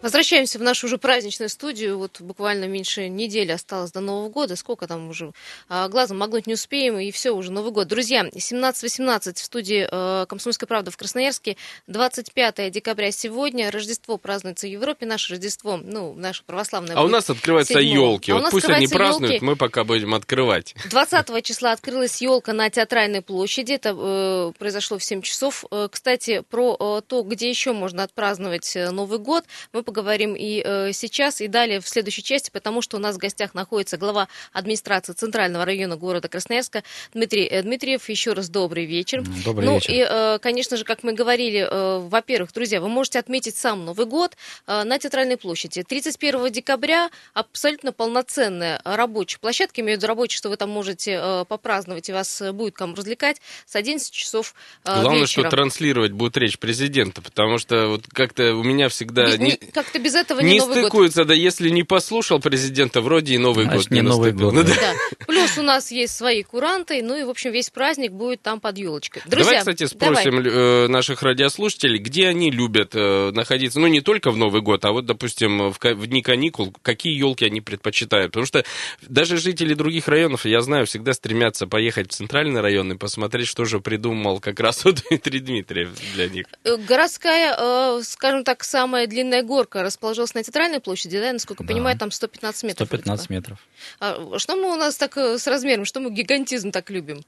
Возвращаемся 0.06 0.60
в 0.60 0.62
нашу 0.62 0.86
уже 0.86 0.98
праздничную 0.98 1.48
студию. 1.48 1.98
Вот 1.98 2.20
буквально 2.20 2.66
меньше 2.66 3.08
недели 3.08 3.50
осталось 3.50 3.90
до 3.90 3.98
Нового 3.98 4.28
года. 4.28 4.54
Сколько 4.54 4.86
там 4.86 5.08
уже? 5.08 5.32
А, 5.68 5.88
глазом 5.88 6.18
моргнуть 6.18 6.46
не 6.46 6.54
успеем, 6.54 6.96
и 6.96 7.10
все, 7.10 7.32
уже 7.32 7.50
Новый 7.50 7.72
год. 7.72 7.88
Друзья, 7.88 8.24
17-18 8.28 9.34
в 9.34 9.38
студии 9.38 9.88
э, 9.90 10.26
«Комсомольская 10.26 10.68
правда» 10.68 10.92
в 10.92 10.96
Красноярске. 10.96 11.56
25 11.88 12.70
декабря 12.70 13.10
сегодня. 13.10 13.68
Рождество 13.72 14.16
празднуется 14.16 14.68
в 14.68 14.70
Европе. 14.70 15.06
Наше 15.06 15.32
Рождество, 15.32 15.76
ну, 15.76 16.14
наше 16.14 16.44
православное. 16.44 16.94
А 16.94 17.02
у 17.02 17.08
нас 17.08 17.28
открываются 17.28 17.80
елки. 17.80 18.30
А 18.30 18.36
Вот 18.36 18.52
пусть 18.52 18.68
они 18.68 18.86
празднуют, 18.86 19.32
ёлки. 19.32 19.44
мы 19.44 19.56
пока 19.56 19.82
будем 19.82 20.14
открывать. 20.14 20.76
20 20.88 21.42
числа 21.42 21.72
открылась 21.72 22.22
елка 22.22 22.52
на 22.52 22.70
Театральной 22.70 23.22
площади. 23.22 23.72
Это 23.72 23.92
э, 23.98 24.52
произошло 24.56 24.98
в 24.98 25.02
7 25.02 25.22
часов. 25.22 25.64
Э, 25.72 25.88
кстати, 25.90 26.44
про 26.48 26.76
э, 26.78 27.02
то, 27.04 27.22
где 27.24 27.48
еще 27.48 27.72
можно 27.72 28.04
отпраздновать 28.04 28.76
э, 28.76 28.92
Новый 28.92 29.18
год, 29.18 29.42
мы 29.72 29.82
поговорим 29.82 29.95
и 30.34 30.62
э, 30.64 30.92
сейчас, 30.92 31.40
и 31.40 31.48
далее 31.48 31.80
в 31.80 31.88
следующей 31.88 32.22
части, 32.22 32.50
потому 32.50 32.82
что 32.82 32.96
у 32.96 33.00
нас 33.00 33.16
в 33.16 33.18
гостях 33.18 33.54
находится 33.54 33.96
глава 33.96 34.28
администрации 34.52 35.12
Центрального 35.12 35.64
района 35.64 35.96
города 35.96 36.28
Красноярска 36.28 36.82
Дмитрий 37.14 37.46
э, 37.46 37.62
Дмитриев. 37.62 38.08
Еще 38.08 38.32
раз 38.32 38.48
добрый 38.48 38.86
вечер. 38.86 39.22
Добрый 39.44 39.66
ну 39.66 39.74
вечер. 39.74 39.92
и, 39.92 40.06
э, 40.08 40.38
конечно 40.40 40.76
же, 40.76 40.84
как 40.84 41.02
мы 41.02 41.12
говорили, 41.12 41.66
э, 41.68 41.98
во-первых, 42.08 42.52
друзья, 42.52 42.80
вы 42.80 42.88
можете 42.88 43.18
отметить 43.18 43.56
сам 43.56 43.84
Новый 43.84 44.06
год 44.06 44.36
э, 44.66 44.82
на 44.84 44.98
Театральной 44.98 45.36
площади. 45.36 45.82
31 45.82 46.50
декабря 46.50 47.10
абсолютно 47.34 47.92
полноценная 47.92 48.80
рабочая 48.84 49.38
площадка, 49.38 49.80
имею 49.80 49.98
в 49.98 50.00
виду 50.00 50.08
рабочая, 50.08 50.38
что 50.38 50.48
вы 50.48 50.56
там 50.56 50.70
можете 50.70 51.18
э, 51.22 51.44
попраздновать, 51.48 52.08
и 52.08 52.12
вас 52.12 52.42
будет 52.52 52.74
кому 52.74 52.94
развлекать 52.94 53.40
с 53.66 53.76
11 53.76 54.12
часов 54.12 54.54
э, 54.84 55.00
Главное, 55.00 55.22
вечера. 55.22 55.42
что 55.42 55.50
транслировать 55.50 56.12
будет 56.12 56.36
речь 56.36 56.58
президента, 56.58 57.22
потому 57.22 57.58
что 57.58 57.88
вот 57.88 58.06
как-то 58.08 58.54
у 58.54 58.62
меня 58.62 58.88
всегда 58.88 59.36
не, 59.36 59.50
не- 59.50 59.56
Как-то 59.86 59.98
без 59.98 60.14
этого 60.14 60.40
не, 60.40 60.54
не 60.54 60.58
Новый 60.60 60.74
год. 60.76 60.84
стыкуется, 60.84 61.24
да 61.24 61.34
если 61.34 61.68
не 61.70 61.82
послушал 61.82 62.40
президента, 62.40 63.00
вроде 63.00 63.34
и 63.34 63.38
Новый 63.38 63.64
Значит, 63.64 63.82
год 63.84 63.90
не 63.90 64.00
не 64.00 64.08
Новый 64.08 64.32
наступил. 64.32 64.50
год, 64.50 64.54
Ну 64.54 64.74
да. 64.74 64.74
да. 64.80 65.24
Плюс 65.26 65.58
у 65.58 65.62
нас 65.62 65.90
есть 65.90 66.16
свои 66.16 66.42
куранты, 66.42 67.02
ну 67.02 67.16
и, 67.16 67.24
в 67.24 67.30
общем, 67.30 67.52
весь 67.52 67.70
праздник 67.70 68.12
будет 68.12 68.42
там 68.42 68.60
под 68.60 68.78
елочкой. 68.78 69.22
Давай, 69.26 69.44
Друзья, 69.44 69.58
кстати, 69.60 69.86
давай. 69.94 70.16
спросим 70.24 70.38
э, 70.40 70.88
наших 70.88 71.22
радиослушателей, 71.22 71.98
где 71.98 72.28
они 72.28 72.50
любят 72.50 72.92
э, 72.94 73.30
находиться, 73.32 73.80
ну, 73.80 73.86
не 73.86 74.00
только 74.00 74.30
в 74.30 74.36
Новый 74.36 74.62
год, 74.62 74.84
а 74.84 74.92
вот, 74.92 75.06
допустим, 75.06 75.70
в, 75.70 75.78
в 75.80 76.06
дни 76.06 76.22
каникул, 76.22 76.74
какие 76.82 77.16
елки 77.16 77.44
они 77.44 77.60
предпочитают. 77.60 78.32
Потому 78.32 78.46
что 78.46 78.64
даже 79.02 79.36
жители 79.38 79.74
других 79.74 80.08
районов, 80.08 80.44
я 80.46 80.60
знаю, 80.60 80.86
всегда 80.86 81.12
стремятся 81.12 81.66
поехать 81.66 82.10
в 82.10 82.14
центральный 82.14 82.60
район 82.60 82.92
и 82.92 82.96
посмотреть, 82.96 83.46
что 83.48 83.64
же 83.64 83.80
придумал 83.80 84.40
как 84.40 84.60
раз 84.60 84.84
вот 84.84 85.02
Дмитрий 85.08 85.40
Дмитриев 85.40 85.90
для 86.14 86.28
них. 86.28 86.46
Э, 86.64 86.76
Городская, 86.76 88.00
скажем 88.02 88.44
так, 88.44 88.64
самая 88.64 89.06
длинная 89.06 89.42
горка 89.42 89.65
расположилась 89.74 90.34
на 90.34 90.42
Центральной 90.42 90.80
площади, 90.80 91.18
да, 91.20 91.32
насколько 91.32 91.64
Да. 91.64 91.72
понимаю, 91.72 91.98
там 91.98 92.10
115 92.10 92.62
метров. 92.64 92.88
вроде 92.88 93.02
115 93.02 93.28
бы. 93.28 93.34
метров. 93.34 93.58
А 94.00 94.38
что 94.38 94.56
мы 94.56 94.72
у 94.72 94.76
нас 94.76 94.96
так 94.96 95.16
э, 95.16 95.38
с 95.38 95.46
размером, 95.46 95.84
что 95.84 96.00
мы 96.00 96.10
гигантизм 96.10 96.70
так 96.70 96.90
любим? 96.90 97.22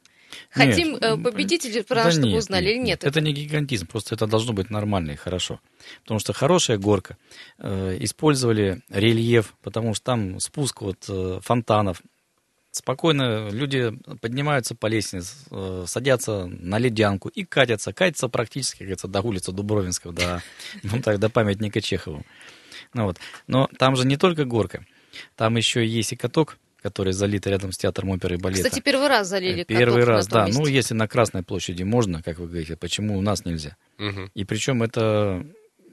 Хотим 0.51 0.93
Нет, 0.93 1.03
э, 1.03 1.17
победителей 1.17 1.83
про 1.83 1.97
Да 1.97 2.05
нас, 2.05 2.15
чтобы 2.15 2.29
нет, 2.29 2.39
узнали 2.39 2.71
или 2.71 2.79
нет? 2.79 3.05
Это 3.05 3.21
не 3.21 3.33
гигантизм, 3.33 3.87
просто 3.87 4.15
это 4.15 4.27
должно 4.27 4.53
быть 4.53 4.69
нормально 4.71 5.13
и 5.13 5.17
хорошо. 5.17 5.59
Потому 6.03 6.21
что 6.21 6.33
хорошая 6.35 6.77
горка. 6.79 7.17
Э, 7.59 7.97
использовали 8.01 8.83
рельеф, 8.91 9.55
потому 9.63 9.95
что 9.95 10.05
там 10.05 10.39
спуск 10.41 10.83
вот 10.83 11.05
э, 11.09 11.41
фонтанов. 11.43 12.03
Спокойно 12.79 13.49
люди 13.51 13.93
поднимаются 14.21 14.77
по 14.77 14.87
лестнице, 14.87 15.35
э, 15.51 15.85
садятся 15.89 16.47
на 16.47 16.79
ледянку 16.79 17.29
и 17.29 17.45
катятся. 17.45 17.93
Катятся 17.93 18.29
практически, 18.29 18.79
как 18.79 18.87
говорится, 18.87 19.09
до 19.09 19.21
улицы 19.21 19.51
Дубровинского, 19.51 20.13
до, 20.13 20.43
ну, 20.85 21.03
так, 21.03 21.19
до 21.19 21.29
памятника 21.29 21.81
Чехову. 21.81 22.25
Ну, 22.95 23.05
вот. 23.07 23.19
Но 23.49 23.69
там 23.79 23.97
же 23.97 24.07
не 24.07 24.17
только 24.17 24.45
горка. 24.45 24.87
Там 25.35 25.57
еще 25.57 25.85
есть 25.85 26.13
и 26.13 26.17
каток, 26.17 26.57
который 26.81 27.13
залит 27.13 27.49
рядом 27.49 27.73
с 27.73 27.79
театром 27.79 28.11
оперы 28.11 28.37
и 28.37 28.39
балета. 28.39 28.63
Кстати, 28.63 28.81
первый 28.81 29.09
раз 29.09 29.27
залили 29.27 29.65
Первый 29.65 30.03
каток 30.03 30.07
на 30.07 30.13
раз, 30.15 30.29
да. 30.29 30.47
месте. 30.47 30.61
Ну, 30.61 30.69
если 30.69 30.95
на 30.95 31.09
Красной 31.09 31.43
площади 31.43 31.83
можно, 31.83 32.23
как 32.23 32.39
вы 32.39 32.47
говорите, 32.47 32.77
почему 32.77 33.19
у 33.19 33.21
нас 33.21 33.45
нельзя? 33.45 33.77
Мгм. 33.99 34.31
И 34.35 34.45
причем 34.45 34.85
это 34.85 35.45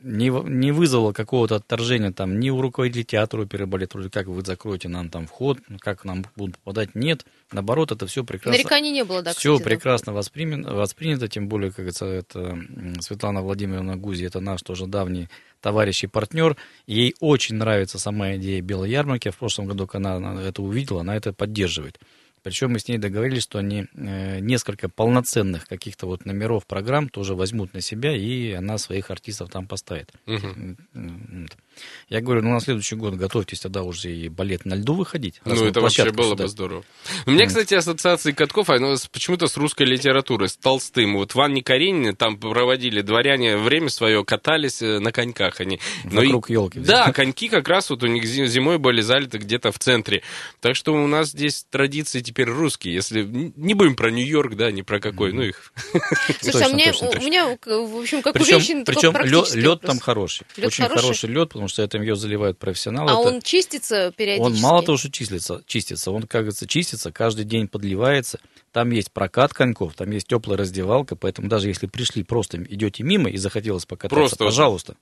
не, 0.04 0.30
не 0.30 0.72
вызвало 0.72 1.14
какого-то 1.14 1.56
отторжения 1.56 2.12
там 2.12 2.40
ни 2.40 2.50
у 2.50 2.62
руководителей 2.62 3.04
театра 3.04 3.42
оперы 3.42 3.64
и 3.64 3.68
балета, 3.68 3.98
вроде 3.98 4.10
как 4.10 4.28
вы 4.28 4.42
закроете 4.44 4.88
нам 4.88 5.10
там 5.10 5.28
вход, 5.28 5.60
как 5.80 6.06
нам 6.06 6.26
будут 6.36 6.58
попадать. 6.58 6.96
Нет, 6.96 7.26
наоборот, 7.52 7.92
это 7.92 8.08
все 8.08 8.24
прекрасно. 8.24 8.58
Нареканий 8.58 8.92
не 8.92 9.04
было, 9.04 9.22
да, 9.22 9.32
все 9.32 9.54
кстати, 9.54 9.64
да. 9.64 9.76
прекрасно 9.76 10.14
воспринято, 10.14 10.74
воспринято, 10.74 11.28
тем 11.28 11.48
более, 11.48 11.70
как 11.70 11.78
говорится, 11.78 12.06
это 12.06 12.58
Светлана 13.00 13.42
Владимировна 13.42 13.98
Гузи, 13.98 14.26
это 14.26 14.40
наш 14.40 14.62
тоже 14.62 14.88
давний 14.88 15.30
товарищ 15.62 16.04
и 16.04 16.08
партнер. 16.08 16.56
Ей 16.86 17.16
очень 17.20 17.56
нравится 17.56 17.98
сама 17.98 18.36
идея 18.36 18.62
белой 18.62 18.92
ярмарки. 18.92 19.32
В 19.32 19.38
прошлом 19.38 19.66
году, 19.66 19.88
когда 19.88 20.16
она 20.16 20.42
это 20.42 20.62
увидела, 20.62 21.02
она 21.02 21.16
это 21.16 21.34
поддерживает. 21.34 22.00
Причем 22.46 22.72
мы 22.74 22.80
с 22.80 22.88
ней 22.88 23.00
договорились, 23.00 23.42
что 23.42 23.58
они 23.58 23.88
э, 23.96 24.40
несколько 24.40 24.88
полноценных 24.88 25.68
каких-то 25.68 26.06
вот 26.06 26.26
номеров 26.26 26.68
программ 26.68 27.10
тоже 27.10 27.34
возьмут 27.34 27.74
на 27.74 27.82
себя, 27.82 28.16
и 28.16 28.52
она 28.52 28.78
своих 28.78 29.10
артистов 29.10 29.50
там 29.50 29.66
поставит. 29.68 30.12
Вот. 30.94 31.58
Я 32.10 32.22
говорю, 32.22 32.42
ну 32.42 32.52
на 32.52 32.60
следующий 32.62 32.96
год 32.96 33.16
готовьтесь 33.16 33.60
тогда 33.60 33.84
уже 33.84 34.10
и 34.16 34.30
балет 34.30 34.64
на 34.66 34.76
льду 34.76 34.94
выходить. 34.94 35.42
Ну, 35.44 35.66
это 35.66 35.82
вообще 35.82 36.12
было 36.12 36.30
сюда- 36.32 36.44
бы 36.44 36.50
здорово. 36.50 36.84
У 37.26 37.32
меня, 37.32 37.48
кстати, 37.48 37.74
ассоциации 37.74 38.32
катков, 38.32 38.70
оно 38.70 38.96
с- 38.96 39.08
почему-то 39.08 39.48
с 39.48 39.58
русской 39.58 39.84
литературой, 39.84 40.48
с 40.48 40.56
Толстым. 40.56 41.16
Вот 41.16 41.36
в 41.36 41.42
Анне 41.42 41.62
Каренине 41.64 42.14
там 42.14 42.38
проводили 42.38 43.02
дворяне 43.02 43.58
время 43.58 43.90
свое, 43.90 44.24
катались 44.24 44.82
э, 44.82 45.00
на 45.00 45.12
коньках 45.12 45.60
они. 45.60 45.80
Но 46.06 46.22
и- 46.22 46.28
Вокруг 46.28 46.50
елки. 46.50 46.80
Да, 46.80 47.12
коньки 47.12 47.50
как 47.50 47.68
раз 47.68 47.90
вот 47.90 48.04
у 48.04 48.08
них 48.08 48.24
зи- 48.26 48.46
зимой 48.48 48.78
были 48.78 49.02
залиты 49.02 49.38
где-то 49.40 49.72
в 49.74 49.80
центре. 49.80 50.22
Так 50.62 50.76
что 50.78 50.94
у 50.94 51.08
нас 51.08 51.32
здесь 51.32 51.66
традиции 51.70 52.22
теперь 52.36 52.50
русские. 52.50 52.94
Если 52.94 53.24
не 53.24 53.74
будем 53.74 53.96
про 53.96 54.12
Нью-Йорк, 54.12 54.56
да, 54.56 54.70
ни 54.70 54.82
про 54.82 55.00
какой, 55.00 55.32
ну 55.32 55.42
их. 55.42 55.72
Слушай, 56.42 56.66
а 56.66 56.70
мне, 56.70 56.92
точно, 56.92 57.10
у 57.12 57.24
меня, 57.24 57.58
в 57.66 57.98
общем, 57.98 58.22
как 58.22 58.36
у 58.36 58.40
Причем, 58.40 58.60
женщины, 58.60 58.84
такой 58.84 59.14
причем 59.14 59.60
лед, 59.62 59.82
там 59.82 60.00
хороший. 60.00 60.46
Лёд 60.58 60.68
очень 60.68 60.84
хороший? 60.84 61.02
хороший 61.02 61.30
лед, 61.30 61.48
потому 61.50 61.70
что 61.70 61.82
это 61.82 61.98
ее 61.98 62.18
заливают 62.18 62.60
профессионалы. 62.60 63.12
А 63.12 63.14
Это- 63.14 63.36
он 63.36 63.42
чистится 63.42 64.12
периодически? 64.18 64.54
он 64.54 64.62
мало 64.62 64.84
того, 64.84 64.98
что 64.98 65.10
числится, 65.10 65.64
чистится, 65.66 66.12
он, 66.12 66.24
как 66.24 66.42
говорится, 66.42 66.68
чистится, 66.68 67.14
каждый 67.14 67.46
день 67.46 67.70
подливается. 67.70 68.40
Там 68.74 68.92
есть 68.92 69.14
прокат 69.14 69.54
коньков, 69.54 69.94
там 69.96 70.12
есть 70.12 70.28
теплая 70.28 70.58
раздевалка, 70.58 71.16
поэтому 71.16 71.48
даже 71.48 71.70
если 71.70 71.88
пришли, 71.88 72.24
просто 72.24 72.62
идете 72.62 73.04
мимо 73.04 73.30
и 73.30 73.38
захотелось 73.38 73.86
покататься, 73.86 74.16
Просто 74.16 74.44
пожалуйста, 74.44 74.98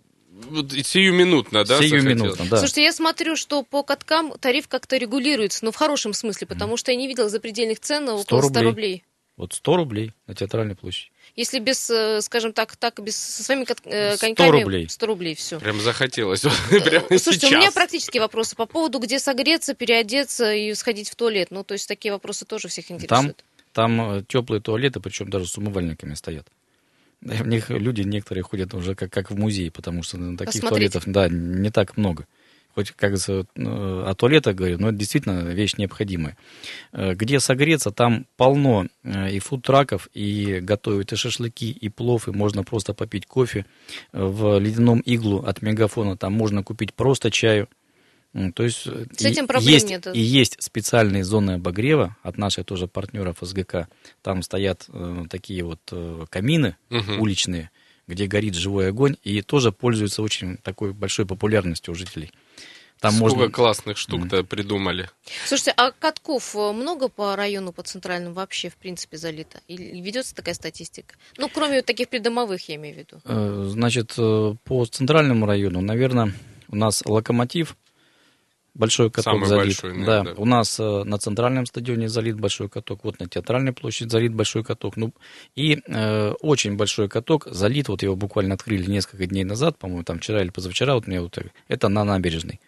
сиюминутно, 0.84 1.64
да? 1.64 1.78
сиюминутно, 1.80 2.46
да. 2.50 2.58
Слушайте, 2.58 2.84
я 2.84 2.94
смотрю, 2.94 3.36
что 3.36 3.64
по 3.64 3.84
каткам 3.84 4.34
тариф 4.40 4.68
как-то 4.68 4.98
регулируется, 4.98 5.66
но 5.66 5.72
в 5.72 5.76
хорошем 5.76 6.14
смысле, 6.14 6.48
потому 6.48 6.78
что 6.78 6.92
я 6.92 6.98
не 6.98 7.08
видела 7.08 7.30
запредельных 7.30 7.80
цен 7.80 8.06
на 8.06 8.18
100 8.18 8.36
около 8.36 8.50
100 8.50 8.60
рублей. 8.60 8.66
рублей. 8.66 9.04
Вот 9.36 9.54
100 9.54 9.76
рублей 9.76 10.12
на 10.28 10.36
театральной 10.36 10.76
площади. 10.76 11.12
Если 11.36 11.58
без, 11.58 11.90
э, 11.90 12.22
скажем 12.22 12.54
так, 12.54 12.76
так 12.76 13.02
без 13.02 13.16
со 13.16 13.44
своими 13.44 13.66
э, 13.86 14.16
100 14.16 14.26
коньками 14.28 14.62
рублей. 14.62 14.88
100 14.88 15.06
рублей, 15.08 15.34
все. 15.34 15.60
Прям 15.60 15.80
захотелось. 15.82 16.42
Прямо 16.70 17.06
Слушайте, 17.18 17.48
у 17.48 17.50
меня 17.52 17.62
сейчас. 17.64 17.74
практические 17.74 18.22
вопросы 18.22 18.56
по 18.56 18.68
поводу, 18.68 19.00
где 19.00 19.18
согреться, 19.18 19.74
переодеться 19.74 20.54
и 20.54 20.74
сходить 20.76 21.10
в 21.10 21.16
туалет. 21.16 21.48
Ну, 21.50 21.64
то 21.64 21.74
есть 21.74 21.88
такие 21.88 22.12
вопросы 22.12 22.46
тоже 22.46 22.68
всех 22.68 22.88
Там, 22.88 22.98
интересуют. 22.98 23.44
там 23.72 24.24
теплые 24.28 24.62
туалеты, 24.62 25.00
причем 25.00 25.30
даже 25.30 25.48
с 25.48 25.58
умывальниками 25.58 26.14
стоят. 26.14 26.48
В 27.44 27.48
них 27.48 27.70
люди 27.70 28.02
некоторые 28.02 28.44
ходят 28.44 28.74
уже 28.74 28.96
как, 28.96 29.12
как 29.12 29.32
в 29.32 29.38
музей, 29.38 29.72
потому 29.72 30.04
что 30.04 30.18
ну, 30.18 30.38
таких 30.38 30.62
Посмотреть. 30.62 30.94
туалетов, 30.94 31.14
да, 31.14 31.30
не 31.30 31.70
так 31.70 31.98
много. 31.98 32.26
Хоть, 32.76 32.92
как 32.92 33.14
э, 33.14 33.44
о 33.56 34.14
туалетах 34.16 34.56
говорю, 34.56 34.80
но 34.80 34.90
это 34.90 34.98
действительно 34.98 35.42
вещь 35.42 35.76
необходимая. 35.78 36.36
Э, 36.92 37.14
Где 37.14 37.40
согреться, 37.40 37.92
там 37.92 38.26
полно 38.36 38.88
э, 39.04 39.32
и 39.32 39.40
фудтраков, 39.40 40.10
и 40.16 40.60
готовят 40.60 41.14
и 41.14 41.16
шашлыки, 41.16 41.70
и 41.72 41.90
плов, 41.90 42.28
и 42.28 42.32
можно 42.32 42.64
просто 42.64 42.94
попить 42.96 43.28
кофе. 43.28 43.66
Э, 44.12 44.26
В 44.26 44.58
ледяном 44.60 45.02
иглу 45.02 45.44
от 45.44 45.62
мегафона 45.62 46.18
там 46.18 46.34
можно 46.34 46.64
купить 46.64 46.94
просто 46.96 47.30
чаю. 47.30 47.68
То 48.56 48.64
есть 48.64 48.88
э, 48.88 49.06
С 49.16 49.26
этим 49.26 49.46
и- 49.46 49.48
проблем 49.48 49.74
есть, 49.74 49.90
нет. 49.90 50.08
И 50.14 50.20
есть 50.20 50.62
специальные 50.62 51.24
зоны 51.24 51.52
обогрева 51.52 52.18
от 52.24 52.38
наших 52.38 52.66
тоже 52.66 52.88
партнеров 52.88 53.38
СГК. 53.42 53.88
Там 54.24 54.42
стоят 54.42 54.86
э, 54.88 55.26
такие 55.30 55.64
вот 55.64 55.80
э, 55.92 56.26
камины 56.30 56.76
Мгм. 56.90 57.20
уличные, 57.22 57.70
где 58.08 58.26
горит 58.26 58.56
живой 58.56 58.90
огонь, 58.90 59.18
и 59.24 59.42
тоже 59.44 59.72
пользуется 59.72 60.24
очень 60.24 60.58
такой 60.58 60.94
большой 60.94 61.28
популярностью 61.28 61.92
у 61.92 61.96
жителей. 61.96 62.32
Там 63.00 63.14
Сколько 63.16 63.36
можно... 63.36 63.52
классных 63.52 63.98
штук-то 63.98 64.38
mm. 64.38 64.44
придумали. 64.46 65.10
Слушайте, 65.46 65.74
а 65.78 65.92
катков 65.92 66.56
э, 66.56 66.72
много 66.72 67.10
по 67.10 67.36
району, 67.36 67.72
по 67.72 67.84
центральному 67.84 68.34
вообще, 68.34 68.70
в 68.70 68.78
принципе, 68.78 69.18
залито? 69.18 69.62
Или 69.68 70.02
ведется 70.02 70.34
такая 70.34 70.56
статистика? 70.56 71.16
Ну, 71.38 71.50
кроме 71.50 71.78
вот 71.78 71.86
таких 71.86 72.10
придомовых, 72.10 72.68
я 72.68 72.76
имею 72.76 72.96
в 72.96 72.98
виду. 72.98 73.22
Э, 73.26 73.68
значит, 73.70 74.16
по 74.16 74.86
центральному 74.86 75.46
району, 75.46 75.82
наверное, 75.82 76.34
у 76.70 76.76
нас 76.76 77.04
локомотив, 77.06 77.76
большой 78.74 79.10
каток 79.10 79.34
Самый 79.34 79.48
залит. 79.48 79.82
Большой, 79.82 80.06
да, 80.06 80.24
да, 80.24 80.34
у 80.38 80.46
нас 80.46 80.80
на 80.80 81.18
центральном 81.18 81.66
стадионе 81.66 82.10
залит 82.10 82.40
большой 82.40 82.70
каток, 82.70 83.04
вот 83.04 83.20
на 83.20 83.28
театральной 83.28 83.74
площади 83.74 84.10
залит 84.10 84.34
большой 84.34 84.64
каток. 84.64 84.98
Ну, 84.98 85.14
и 85.56 85.80
э, 85.86 86.32
очень 86.42 86.76
большой 86.76 87.10
каток 87.10 87.48
залит, 87.50 87.90
вот 87.90 88.04
его 88.04 88.16
буквально 88.16 88.56
открыли 88.56 88.90
несколько 88.90 89.26
дней 89.26 89.44
назад, 89.44 89.78
по-моему, 89.78 90.04
там 90.04 90.20
вчера 90.20 90.42
или 90.42 90.50
позавчера, 90.50 90.96
вот 90.96 91.08
мне 91.08 91.22
вот 91.22 91.38
это 91.68 91.90
на 91.90 92.04
набережной. 92.04 92.60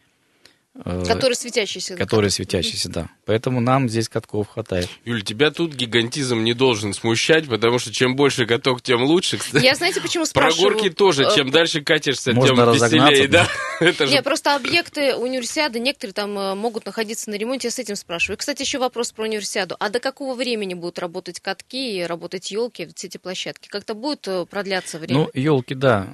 Э, 0.84 1.05
который 1.08 1.36
светящийся. 1.36 1.96
Который 1.96 2.29
светящийся, 2.29 2.89
да. 2.89 3.10
Поэтому 3.25 3.62
нам 3.62 3.88
здесь 3.88 4.10
катков 4.10 4.50
хватает. 4.50 4.89
Юль, 5.05 5.24
тебя 5.24 5.50
тут 5.50 5.74
гигантизм 5.74 6.44
не 6.44 6.53
должен 6.53 6.94
смущать, 6.94 7.48
потому 7.48 7.79
что 7.79 7.94
чем 7.94 8.17
больше 8.17 8.46
каток, 8.46 8.82
тем 8.82 9.03
лучше. 9.03 9.39
Я 9.53 9.75
знаете, 9.75 10.01
почему 10.01 10.25
спрашиваю? 10.25 10.72
Про 10.72 10.74
горки 10.74 10.89
тоже. 10.94 11.24
Э, 11.24 11.36
чем 11.36 11.50
дальше 11.50 11.82
катишься, 11.82 12.34
Можно 12.34 12.74
тем 12.74 12.74
веселее. 12.74 13.27
Да? 13.29 13.48
Это 13.79 14.05
же... 14.05 14.22
просто 14.22 14.55
объекты 14.55 15.15
универсиады, 15.15 15.79
некоторые 15.79 16.13
там 16.13 16.38
э, 16.38 16.55
могут 16.55 16.86
находиться 16.86 17.29
на 17.29 17.36
ремонте. 17.36 17.67
Я 17.67 17.72
с 17.72 17.79
этим 17.79 17.96
спрашиваю. 17.96 18.36
И, 18.36 18.39
кстати, 18.39 18.62
еще 18.62 18.77
вопрос 18.77 19.13
про 19.13 19.24
универсиаду. 19.24 19.77
А 19.79 19.89
до 19.89 20.01
какого 20.01 20.34
времени 20.36 20.74
будут 20.74 21.00
работать 21.00 21.39
катки 21.39 22.00
и 22.00 22.03
работать 22.03 22.51
елки, 22.51 22.89
все 22.94 23.08
эти 23.08 23.17
площадки? 23.17 23.70
Как-то 23.70 23.94
будет 23.94 24.27
продляться 24.50 25.00
время? 25.00 25.22
Ну, 25.22 25.29
елки, 25.34 25.74
да. 25.74 26.10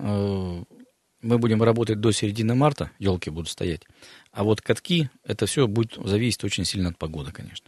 Мы 1.22 1.38
будем 1.38 1.62
работать 1.62 2.00
до 2.00 2.12
середины 2.12 2.56
марта, 2.56 2.92
елки 3.00 3.30
будут 3.30 3.50
стоять. 3.50 3.84
А 4.32 4.44
вот 4.44 4.62
катки, 4.62 5.10
это 5.24 5.46
все 5.46 5.68
будет 5.68 5.98
зависеть 6.04 6.44
очень 6.44 6.66
сильно 6.66 6.90
от 6.90 6.98
погоды, 6.98 7.32
конечно. 7.32 7.68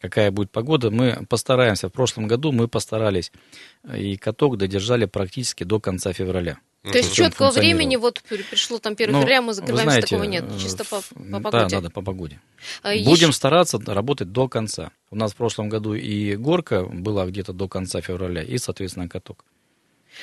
Какая 0.00 0.30
будет 0.30 0.50
погода, 0.50 0.90
мы 0.90 1.26
постараемся. 1.28 1.88
В 1.88 1.92
прошлом 1.92 2.26
году 2.26 2.52
мы 2.52 2.68
постарались, 2.68 3.32
э, 3.84 4.00
и 4.00 4.16
каток 4.16 4.56
додержали 4.56 5.04
практически 5.04 5.62
до 5.62 5.78
конца 5.78 6.12
февраля. 6.14 6.58
То 6.82 6.96
есть 6.96 7.14
четкого 7.14 7.50
времени, 7.50 7.96
вот 7.96 8.22
пришло 8.22 8.78
там 8.78 8.94
1 8.94 9.12
ну, 9.12 9.20
февраля, 9.20 9.42
мы 9.42 9.52
закрываемся, 9.52 9.90
знаете, 9.90 10.06
такого 10.06 10.24
нет, 10.24 10.44
чисто 10.58 10.84
по, 10.84 11.02
по 11.02 11.40
погоде. 11.40 11.50
Да, 11.50 11.68
да, 11.68 11.80
да, 11.82 11.90
по 11.90 12.00
погоде. 12.00 12.40
А, 12.82 12.94
Будем 12.94 13.28
еще... 13.28 13.32
стараться 13.32 13.78
работать 13.84 14.32
до 14.32 14.48
конца. 14.48 14.90
У 15.10 15.16
нас 15.16 15.32
в 15.32 15.36
прошлом 15.36 15.68
году 15.68 15.92
и 15.92 16.36
горка 16.36 16.84
была 16.84 17.26
где-то 17.26 17.52
до 17.52 17.68
конца 17.68 18.00
февраля, 18.00 18.42
и, 18.42 18.56
соответственно, 18.56 19.10
каток. 19.10 19.44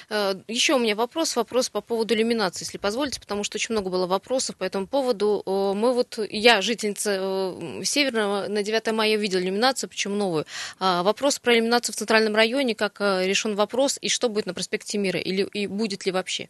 Э, 0.09 0.35
Еще 0.47 0.73
у 0.73 0.79
меня 0.79 0.95
вопрос, 0.95 1.35
вопрос 1.35 1.69
по 1.69 1.81
поводу 1.81 2.13
иллюминации, 2.13 2.65
если 2.65 2.77
позволите, 2.77 3.19
потому 3.19 3.43
что 3.43 3.57
очень 3.57 3.73
много 3.73 3.89
было 3.89 4.07
вопросов 4.07 4.55
по 4.55 4.63
этому 4.63 4.87
поводу. 4.87 5.43
Э, 5.45 5.73
мы 5.75 5.93
вот, 5.93 6.19
я 6.29 6.61
жительница 6.61 7.17
э, 7.19 7.83
Северного, 7.83 8.47
на 8.47 8.63
9 8.63 8.91
мая 8.93 9.17
видела 9.17 9.39
иллюминацию, 9.41 9.89
причем 9.89 10.17
новую. 10.17 10.45
А, 10.79 11.03
вопрос 11.03 11.39
про 11.39 11.55
иллюминацию 11.55 11.93
в 11.93 11.97
Центральном 11.97 12.35
районе, 12.35 12.75
как 12.75 12.99
решен 12.99 13.55
вопрос, 13.55 13.97
и 14.01 14.09
что 14.09 14.29
будет 14.29 14.45
на 14.45 14.53
проспекте 14.53 14.97
Мира, 14.97 15.19
или 15.19 15.43
и 15.53 15.67
будет 15.67 16.05
ли 16.05 16.11
вообще? 16.11 16.49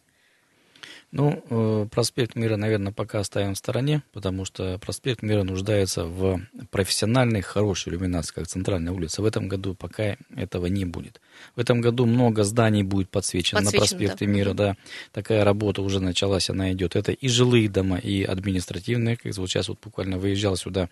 Ну, 1.10 1.42
э, 1.48 1.86
проспект 1.90 2.36
Мира, 2.36 2.56
наверное, 2.56 2.92
пока 2.92 3.20
оставим 3.20 3.54
в 3.54 3.58
стороне, 3.58 4.02
потому 4.12 4.44
что 4.44 4.78
проспект 4.78 5.22
Мира 5.22 5.42
нуждается 5.42 6.04
в 6.04 6.42
профессиональной, 6.70 7.40
хорошей 7.40 7.90
иллюминации, 7.90 8.34
как 8.34 8.46
центральная 8.46 8.92
улица. 8.92 9.22
В 9.22 9.24
этом 9.24 9.48
году 9.48 9.74
пока 9.74 10.16
этого 10.36 10.66
не 10.66 10.84
будет. 10.84 11.22
В 11.56 11.60
этом 11.60 11.80
году 11.80 12.04
много 12.04 12.44
зданий 12.44 12.82
будет 12.82 13.08
подсвечено, 13.08 13.62
подсвечено 13.62 13.80
на 13.80 13.86
проспекте 13.86 14.26
да. 14.26 14.30
Мира, 14.30 14.52
да. 14.52 14.76
Такая 15.12 15.44
работа 15.44 15.80
уже 15.80 16.00
началась, 16.00 16.50
она 16.50 16.72
идет. 16.72 16.94
Это 16.94 17.12
и 17.12 17.28
жилые 17.28 17.70
дома, 17.70 17.96
и 17.96 18.22
административные. 18.22 19.16
Как 19.16 19.34
вот 19.34 19.48
сейчас 19.48 19.68
вот 19.68 19.78
буквально 19.82 20.18
выезжал 20.18 20.56
сюда, 20.56 20.90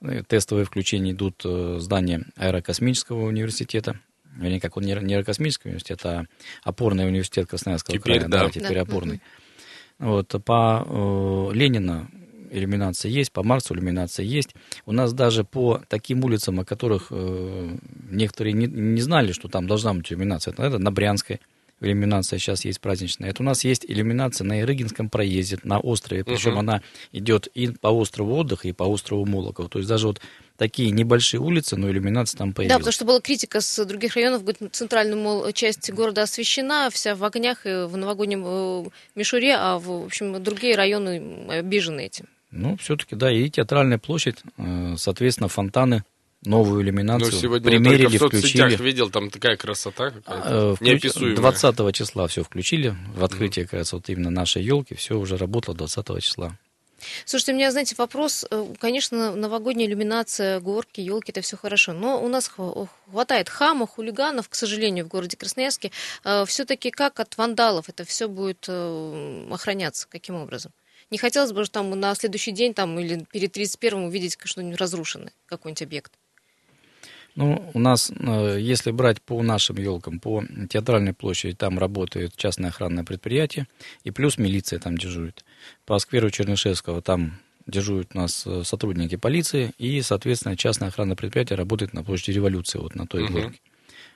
э, 0.00 0.22
тестовые 0.28 0.64
включения 0.64 1.10
идут 1.10 1.42
э, 1.44 1.78
здания 1.80 2.24
аэрокосмического 2.36 3.24
университета, 3.24 3.98
вернее, 4.36 4.60
как 4.60 4.76
он 4.76 4.84
не 4.84 4.92
аэрокосмический 4.92 5.70
университет, 5.70 6.00
а 6.04 6.26
опорный 6.62 7.08
университет 7.08 7.48
Красноярского 7.48 7.98
теперь, 7.98 8.18
края, 8.18 8.28
да, 8.28 8.44
да 8.44 8.50
теперь 8.50 8.74
да. 8.74 8.82
опорный. 8.82 9.20
Вот, 9.98 10.34
по 10.44 10.84
э, 10.86 11.54
Ленина 11.54 12.08
иллюминация 12.50 13.10
есть, 13.10 13.32
по 13.32 13.42
Марсу 13.42 13.74
иллюминация 13.74 14.24
есть. 14.24 14.54
У 14.84 14.92
нас 14.92 15.12
даже 15.12 15.44
по 15.44 15.80
таким 15.88 16.24
улицам, 16.24 16.60
о 16.60 16.64
которых 16.64 17.08
э, 17.10 17.76
некоторые 18.10 18.52
не, 18.52 18.66
не 18.66 19.00
знали, 19.00 19.32
что 19.32 19.48
там 19.48 19.66
должна 19.66 19.94
быть 19.94 20.10
иллюминация, 20.10 20.52
это, 20.52 20.62
это 20.62 20.78
на 20.78 20.90
Брянской 20.90 21.40
иллюминация 21.80 22.38
сейчас 22.38 22.64
есть 22.64 22.80
праздничная. 22.80 23.30
Это 23.30 23.42
у 23.42 23.46
нас 23.46 23.64
есть 23.64 23.84
иллюминация 23.86 24.46
на 24.46 24.60
Ирыгинском 24.60 25.10
проезде, 25.10 25.58
на 25.62 25.78
острове, 25.78 26.24
причем 26.24 26.54
uh-huh. 26.54 26.60
она 26.60 26.82
идет 27.12 27.48
и 27.48 27.68
по 27.68 27.88
острову 27.88 28.34
отдыха, 28.34 28.68
и 28.68 28.72
по 28.72 28.84
острову 28.84 29.26
Молокова. 29.26 29.68
То 29.68 29.78
есть 29.78 29.88
даже 29.88 30.06
вот 30.06 30.20
такие 30.56 30.90
небольшие 30.90 31.40
улицы, 31.40 31.76
но 31.76 31.90
иллюминация 31.90 32.38
там 32.38 32.52
появилась. 32.52 32.74
Да, 32.74 32.78
потому 32.78 32.92
что 32.92 33.04
была 33.04 33.20
критика 33.20 33.60
с 33.60 33.84
других 33.84 34.14
районов, 34.14 34.42
говорит, 34.42 34.60
центральная 34.72 35.16
мол, 35.16 35.52
часть 35.52 35.90
города 35.92 36.22
освещена, 36.22 36.90
вся 36.90 37.14
в 37.14 37.24
огнях 37.24 37.66
и 37.66 37.86
в 37.86 37.96
новогоднем 37.96 38.44
э, 38.46 38.84
мишуре, 39.14 39.56
а 39.56 39.78
в, 39.78 40.06
общем 40.06 40.42
другие 40.42 40.76
районы 40.76 41.46
обижены 41.48 42.02
этим. 42.02 42.26
Ну, 42.50 42.76
все-таки, 42.78 43.16
да, 43.16 43.30
и 43.30 43.48
театральная 43.50 43.98
площадь, 43.98 44.38
э, 44.56 44.94
соответственно, 44.96 45.48
фонтаны 45.48 46.04
новую 46.44 46.82
иллюминацию 46.82 47.32
ну, 47.32 47.38
сегодня 47.38 47.70
примерили, 47.70 48.08
я 48.08 48.18
в 48.18 48.28
включили. 48.28 48.76
видел, 48.82 49.10
там 49.10 49.30
такая 49.30 49.56
красота 49.56 50.10
какая-то, 50.10 50.72
а, 50.72 50.76
неописуемая. 50.80 51.36
20 51.36 51.94
числа 51.94 52.28
все 52.28 52.42
включили, 52.42 52.94
в 53.14 53.24
открытие, 53.24 53.64
mm. 53.64 53.68
кажется, 53.68 53.96
вот 53.96 54.08
именно 54.08 54.30
нашей 54.30 54.62
елки, 54.62 54.94
все 54.94 55.18
уже 55.18 55.36
работало 55.36 55.76
20 55.76 56.22
числа. 56.22 56.56
Слушайте, 57.24 57.52
у 57.52 57.54
меня, 57.56 57.70
знаете, 57.70 57.94
вопрос, 57.98 58.44
э, 58.50 58.66
конечно, 58.78 59.34
новогодняя 59.34 59.88
иллюминация, 59.88 60.60
горки, 60.60 61.00
елки, 61.00 61.32
это 61.32 61.40
все 61.40 61.56
хорошо, 61.56 61.92
но 61.92 62.22
у 62.22 62.28
нас 62.28 62.48
хватает 62.48 63.48
хамов, 63.48 63.90
хулиганов, 63.90 64.48
к 64.48 64.54
сожалению, 64.54 65.04
в 65.04 65.08
городе 65.08 65.36
Красноярске. 65.36 65.90
Э, 66.24 66.44
Все-таки 66.46 66.90
как 66.90 67.20
от 67.20 67.36
вандалов 67.36 67.88
это 67.88 68.04
все 68.04 68.28
будет 68.28 68.64
э, 68.68 69.48
охраняться, 69.50 70.06
каким 70.08 70.36
образом? 70.36 70.72
Не 71.10 71.18
хотелось 71.18 71.52
бы, 71.52 71.64
что 71.64 71.74
там 71.74 71.90
на 71.90 72.14
следующий 72.14 72.52
день 72.52 72.74
там, 72.74 72.98
или 72.98 73.24
перед 73.32 73.56
31-м 73.56 74.04
увидеть 74.04 74.38
что-нибудь 74.44 74.78
разрушенное, 74.78 75.32
какой-нибудь 75.46 75.82
объект. 75.82 76.12
Ну, 77.36 77.70
у 77.74 77.78
нас, 77.78 78.10
э, 78.10 78.56
если 78.58 78.90
брать 78.90 79.20
по 79.20 79.42
нашим 79.42 79.76
елкам, 79.76 80.20
по 80.20 80.42
театральной 80.70 81.12
площади, 81.12 81.54
там 81.54 81.78
работает 81.78 82.34
частное 82.34 82.70
охранное 82.70 83.04
предприятие, 83.04 83.68
и 84.04 84.10
плюс 84.10 84.38
милиция 84.38 84.78
там 84.78 84.96
дежурит. 84.96 85.44
По 85.84 85.98
скверу 85.98 86.30
Чернышевского 86.30 87.02
там 87.02 87.38
дежурят 87.66 88.08
у 88.14 88.18
нас 88.18 88.44
э, 88.46 88.62
сотрудники 88.64 89.16
полиции, 89.16 89.72
и, 89.76 90.00
соответственно, 90.00 90.56
частное 90.56 90.88
охранное 90.88 91.14
предприятие 91.14 91.58
работает 91.58 91.92
на 91.92 92.02
площади 92.02 92.36
Революции, 92.36 92.78
вот 92.78 92.94
на 92.94 93.06
той 93.06 93.24
угу. 93.24 93.32
горке. 93.34 93.60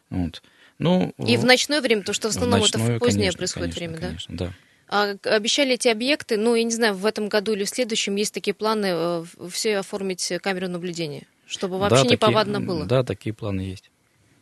Вот. 0.08 0.42
Ну, 0.78 1.14
и 1.18 1.36
в 1.36 1.44
ночное 1.44 1.82
время, 1.82 2.00
потому 2.00 2.14
что 2.14 2.28
в 2.28 2.30
основном 2.30 2.60
в 2.60 2.62
ночное, 2.62 2.82
это 2.82 2.96
в 2.96 2.98
позднее 3.00 3.32
конечно, 3.32 3.38
происходит 3.38 3.74
конечно, 3.74 3.96
время, 3.96 4.08
конечно, 4.08 4.36
да? 4.36 4.46
да. 4.46 4.54
А 4.88 5.36
обещали 5.36 5.74
эти 5.74 5.88
объекты, 5.88 6.38
ну, 6.38 6.54
я 6.54 6.64
не 6.64 6.72
знаю, 6.72 6.94
в 6.94 7.04
этом 7.04 7.28
году 7.28 7.52
или 7.52 7.64
в 7.64 7.68
следующем 7.68 8.16
есть 8.16 8.32
такие 8.32 8.54
планы 8.54 8.86
э, 8.90 9.24
все 9.50 9.76
оформить 9.76 10.32
камеру 10.42 10.68
наблюдения? 10.68 11.26
Чтобы 11.50 11.78
вообще 11.78 12.04
да, 12.04 12.10
неповадно 12.10 12.54
такие, 12.54 12.66
было. 12.66 12.84
Да, 12.86 13.02
такие 13.02 13.34
планы 13.34 13.60
есть. 13.60 13.90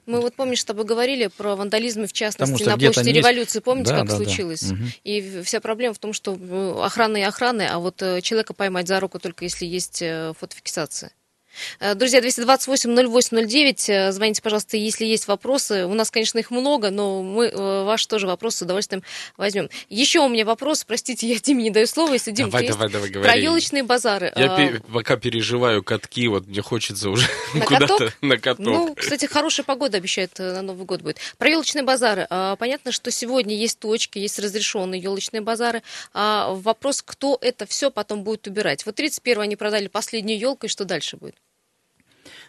Мы 0.06 0.20
вот, 0.20 0.34
помнишь, 0.34 0.60
с 0.60 0.64
тобой 0.64 0.84
говорили 0.84 1.26
про 1.26 1.54
вандализм, 1.54 2.06
в 2.06 2.12
частности, 2.12 2.62
на 2.64 2.78
площади 2.78 3.10
революции. 3.10 3.60
Помните, 3.60 3.90
да, 3.90 3.98
как 3.98 4.08
да, 4.08 4.16
случилось? 4.16 4.62
Да. 4.62 4.74
Угу. 4.74 4.82
И 5.04 5.42
вся 5.42 5.60
проблема 5.60 5.94
в 5.94 5.98
том, 5.98 6.12
что 6.12 6.38
охрана 6.82 7.18
и 7.18 7.22
охраны, 7.22 7.66
а 7.70 7.78
вот 7.78 8.00
э, 8.02 8.22
человека 8.22 8.54
поймать 8.54 8.88
за 8.88 9.00
руку 9.00 9.18
только 9.18 9.44
если 9.44 9.66
есть 9.66 10.00
э, 10.00 10.32
фотофиксация. 10.38 11.10
Э, 11.80 11.94
друзья, 11.94 12.20
228-08-09, 12.20 13.88
э, 13.88 14.12
звоните, 14.12 14.42
пожалуйста, 14.42 14.76
если 14.76 15.04
есть 15.04 15.28
вопросы. 15.28 15.86
У 15.86 15.94
нас, 15.94 16.10
конечно, 16.10 16.38
их 16.38 16.50
много, 16.50 16.90
но 16.90 17.22
мы 17.22 17.46
э, 17.46 17.84
ваши 17.84 18.08
тоже 18.08 18.26
вопросы 18.26 18.58
с 18.58 18.62
удовольствием 18.62 19.02
возьмем. 19.36 19.68
Еще 19.88 20.20
у 20.20 20.28
меня 20.28 20.44
вопрос, 20.44 20.84
простите, 20.84 21.28
я 21.28 21.38
Диме 21.38 21.64
не 21.64 21.70
даю 21.70 21.86
слова, 21.86 22.12
если 22.12 22.30
Дима 22.30 22.50
давай, 22.50 22.68
давай, 22.68 22.88
давай, 22.88 23.10
говори. 23.10 23.30
Про 23.30 23.38
елочные 23.38 23.82
базары. 23.82 24.32
Я 24.36 24.54
а... 24.54 24.80
пока 24.92 25.16
переживаю 25.16 25.82
катки, 25.82 26.28
вот 26.28 26.46
мне 26.46 26.62
хочется 26.62 27.10
уже 27.10 27.28
куда-то 27.66 28.12
на 28.20 28.38
каток. 28.38 28.64
Ну, 28.64 28.94
кстати, 28.94 29.26
хорошая 29.26 29.64
погода 29.64 29.98
обещает 29.98 30.38
на 30.38 30.62
Новый 30.62 30.84
год 30.84 31.02
будет. 31.02 31.18
Про 31.38 31.50
елочные 31.50 31.82
базары. 31.82 32.26
А, 32.30 32.56
понятно, 32.56 32.92
что 32.92 33.10
сегодня 33.10 33.56
есть 33.56 33.78
точки, 33.78 34.18
есть 34.18 34.38
разрешенные 34.38 35.00
елочные 35.00 35.40
базары. 35.40 35.82
А 36.12 36.52
вопрос, 36.54 37.02
кто 37.02 37.38
это 37.40 37.66
все 37.66 37.90
потом 37.90 38.22
будет 38.22 38.46
убирать. 38.46 38.84
Вот 38.86 38.94
31 38.96 39.42
они 39.42 39.56
продали 39.56 39.88
последнюю 39.88 40.38
елку, 40.38 40.66
и 40.66 40.68
что 40.68 40.84
дальше 40.84 41.16
будет? 41.16 41.36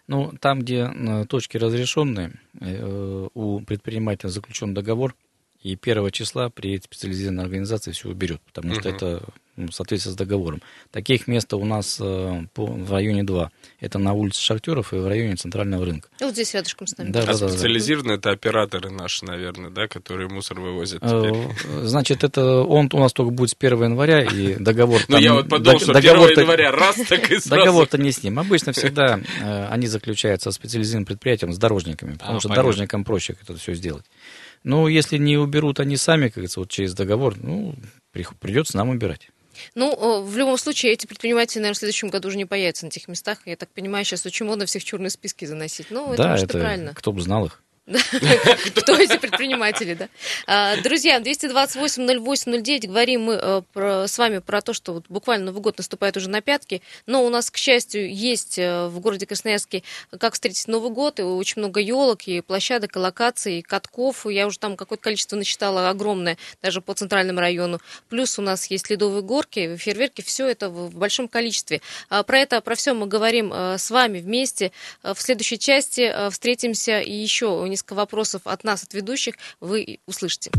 Ну, 0.10 0.34
там, 0.42 0.62
где 0.62 0.92
э, 0.92 1.26
точки 1.28 1.58
разрешенные, 1.58 2.32
э, 2.60 3.28
у 3.32 3.60
предпринимателя 3.60 4.30
заключен 4.30 4.74
договор, 4.74 5.16
И 5.62 5.76
первого 5.76 6.10
числа 6.10 6.50
приедет 6.50 6.86
специализированная 6.86 7.44
организация, 7.44 7.94
все 7.94 8.10
уберет, 8.10 8.42
потому 8.46 8.76
что 8.76 8.88
это 8.88 9.24
ну, 9.60 9.68
в 9.68 9.76
соответствии 9.76 10.12
с 10.12 10.16
договором. 10.16 10.62
Таких 10.90 11.28
мест 11.28 11.54
у 11.54 11.66
нас 11.66 11.98
э, 12.00 12.44
по, 12.54 12.66
в 12.66 12.94
районе 12.94 13.24
два. 13.26 13.52
Это 13.82 14.00
на 14.00 14.14
улице 14.14 14.42
Шахтеров 14.42 14.94
и 14.94 14.96
в 14.96 15.06
районе 15.06 15.36
Центрального 15.36 15.84
рынка. 15.86 16.08
Вот 16.22 16.32
здесь 16.32 16.54
рядышком 16.54 16.88
с 16.88 16.98
нами. 16.98 17.12
Да, 17.12 17.24
а 17.24 17.26
да, 17.26 17.34
специализированные 17.34 18.18
да. 18.18 18.30
это 18.30 18.32
операторы 18.32 18.90
наши, 18.90 19.26
наверное, 19.26 19.70
да, 19.70 19.90
которые 19.90 20.30
мусор 20.30 20.62
вывозят 20.62 21.02
теперь. 21.02 21.36
Значит, 21.84 22.24
это 22.24 22.62
он 22.62 22.90
у 22.94 23.00
нас 23.00 23.12
только 23.12 23.32
будет 23.32 23.50
с 23.50 23.56
1 23.60 23.84
января, 23.84 24.24
и 24.24 24.56
договор... 24.56 25.02
Ну, 25.10 25.18
я 25.18 25.34
вот 25.34 25.50
подумал, 25.50 25.82
что 25.82 25.92
1 25.92 26.10
января 26.10 26.72
раз, 26.72 26.96
так 27.10 27.30
и 27.30 27.40
сразу. 27.40 27.50
Договор-то 27.50 27.98
не 27.98 28.14
с 28.14 28.24
ним. 28.24 28.40
Обычно 28.40 28.72
всегда 28.72 29.20
э, 29.42 29.68
они 29.68 29.88
заключаются 29.88 30.52
со 30.52 30.56
специализированным 30.56 31.06
предприятием, 31.06 31.52
с 31.52 31.58
дорожниками, 31.58 32.14
потому 32.14 32.38
а, 32.38 32.40
что 32.40 32.48
дорожникам 32.48 33.04
проще 33.04 33.36
это 33.42 33.58
все 33.58 33.74
сделать. 33.74 34.06
Ну, 34.64 34.88
если 34.88 35.18
не 35.18 35.38
уберут 35.38 35.80
они 35.80 35.98
сами, 35.98 36.26
как 36.26 36.36
говорится, 36.36 36.60
вот 36.60 36.70
через 36.70 36.94
договор, 36.94 37.36
ну, 37.38 37.76
придется 38.12 38.78
нам 38.78 38.90
убирать. 38.90 39.30
Ну, 39.76 40.22
в 40.24 40.38
любом 40.38 40.58
случае, 40.58 40.94
эти 40.94 41.06
предприниматели, 41.06 41.60
наверное, 41.60 41.76
в 41.76 41.80
следующем 41.80 42.10
году 42.10 42.30
уже 42.30 42.38
не 42.38 42.46
появятся 42.46 42.86
на 42.86 42.90
этих 42.90 43.08
местах. 43.08 43.40
Я 43.46 43.56
так 43.56 43.70
понимаю, 43.70 44.06
сейчас 44.06 44.26
очень 44.26 44.46
модно 44.46 44.66
всех 44.66 44.84
черные 44.84 45.10
списки 45.10 45.46
заносить. 45.46 45.88
Ну, 45.90 46.14
это, 46.14 46.24
да, 46.24 46.30
может, 46.32 46.50
это 46.50 46.60
правильно. 46.60 46.94
кто 46.94 47.12
бы 47.12 47.22
знал 47.22 47.46
их. 47.46 47.62
Кто 48.76 48.96
эти 48.96 49.18
предприниматели, 49.18 49.96
да? 49.96 50.10
А, 50.46 50.78
друзья, 50.78 51.20
228-08-09, 51.20 52.88
говорим 52.88 53.24
мы 53.24 53.34
э, 53.74 54.08
с 54.08 54.18
вами 54.18 54.40
про 54.40 54.62
то, 54.62 54.74
что 54.74 55.02
буквально 55.10 55.48
Новый 55.48 55.62
год 55.62 55.78
наступает 55.80 56.16
уже 56.16 56.30
на 56.30 56.42
пятки, 56.42 56.84
но 57.08 57.26
у 57.26 57.30
нас, 57.30 57.50
к 57.50 57.58
счастью, 57.58 58.14
есть 58.14 58.60
э, 58.60 58.88
в 58.88 59.00
городе 59.00 59.26
Красноярске 59.26 59.82
как 60.20 60.36
встретить 60.36 60.68
Новый 60.68 60.92
год, 60.92 61.20
и 61.20 61.24
очень 61.24 61.62
много 61.62 61.80
елок, 61.80 62.28
и 62.28 62.42
площадок, 62.42 62.96
и 62.96 63.00
локаций, 63.00 63.60
и 63.60 63.62
катков, 63.64 64.28
я 64.28 64.46
уже 64.46 64.60
там 64.60 64.78
какое-то 64.78 65.04
количество 65.04 65.36
насчитала 65.36 65.90
огромное, 65.90 66.38
даже 66.62 66.82
по 66.82 66.94
центральному 66.94 67.40
району. 67.40 67.80
Плюс 68.10 68.38
у 68.38 68.44
нас 68.44 68.68
есть 68.68 68.90
ледовые 68.92 69.24
горки, 69.24 69.78
фейерверки, 69.78 70.22
все 70.22 70.48
это 70.48 70.70
в 70.70 70.94
большом 70.96 71.28
количестве. 71.28 71.82
А, 72.10 72.22
про 72.22 72.38
это, 72.38 72.62
про 72.62 72.76
все 72.76 72.94
мы 72.94 73.08
говорим 73.08 73.52
э, 73.52 73.78
с 73.80 73.90
вами 73.90 74.20
вместе. 74.20 74.72
В 75.02 75.20
следующей 75.20 75.58
части 75.58 76.14
встретимся 76.30 77.00
и 77.00 77.12
еще 77.12 77.66
не 77.68 77.79
несколько 77.80 77.96
вопросов 77.96 78.42
от 78.44 78.64
нас, 78.66 78.84
от 78.84 78.94
ведущих, 78.94 79.36
вы 79.62 80.00
услышите. 80.06 80.52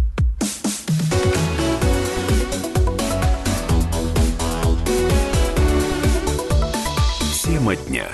Тема 7.45 7.77
дня. 7.77 8.09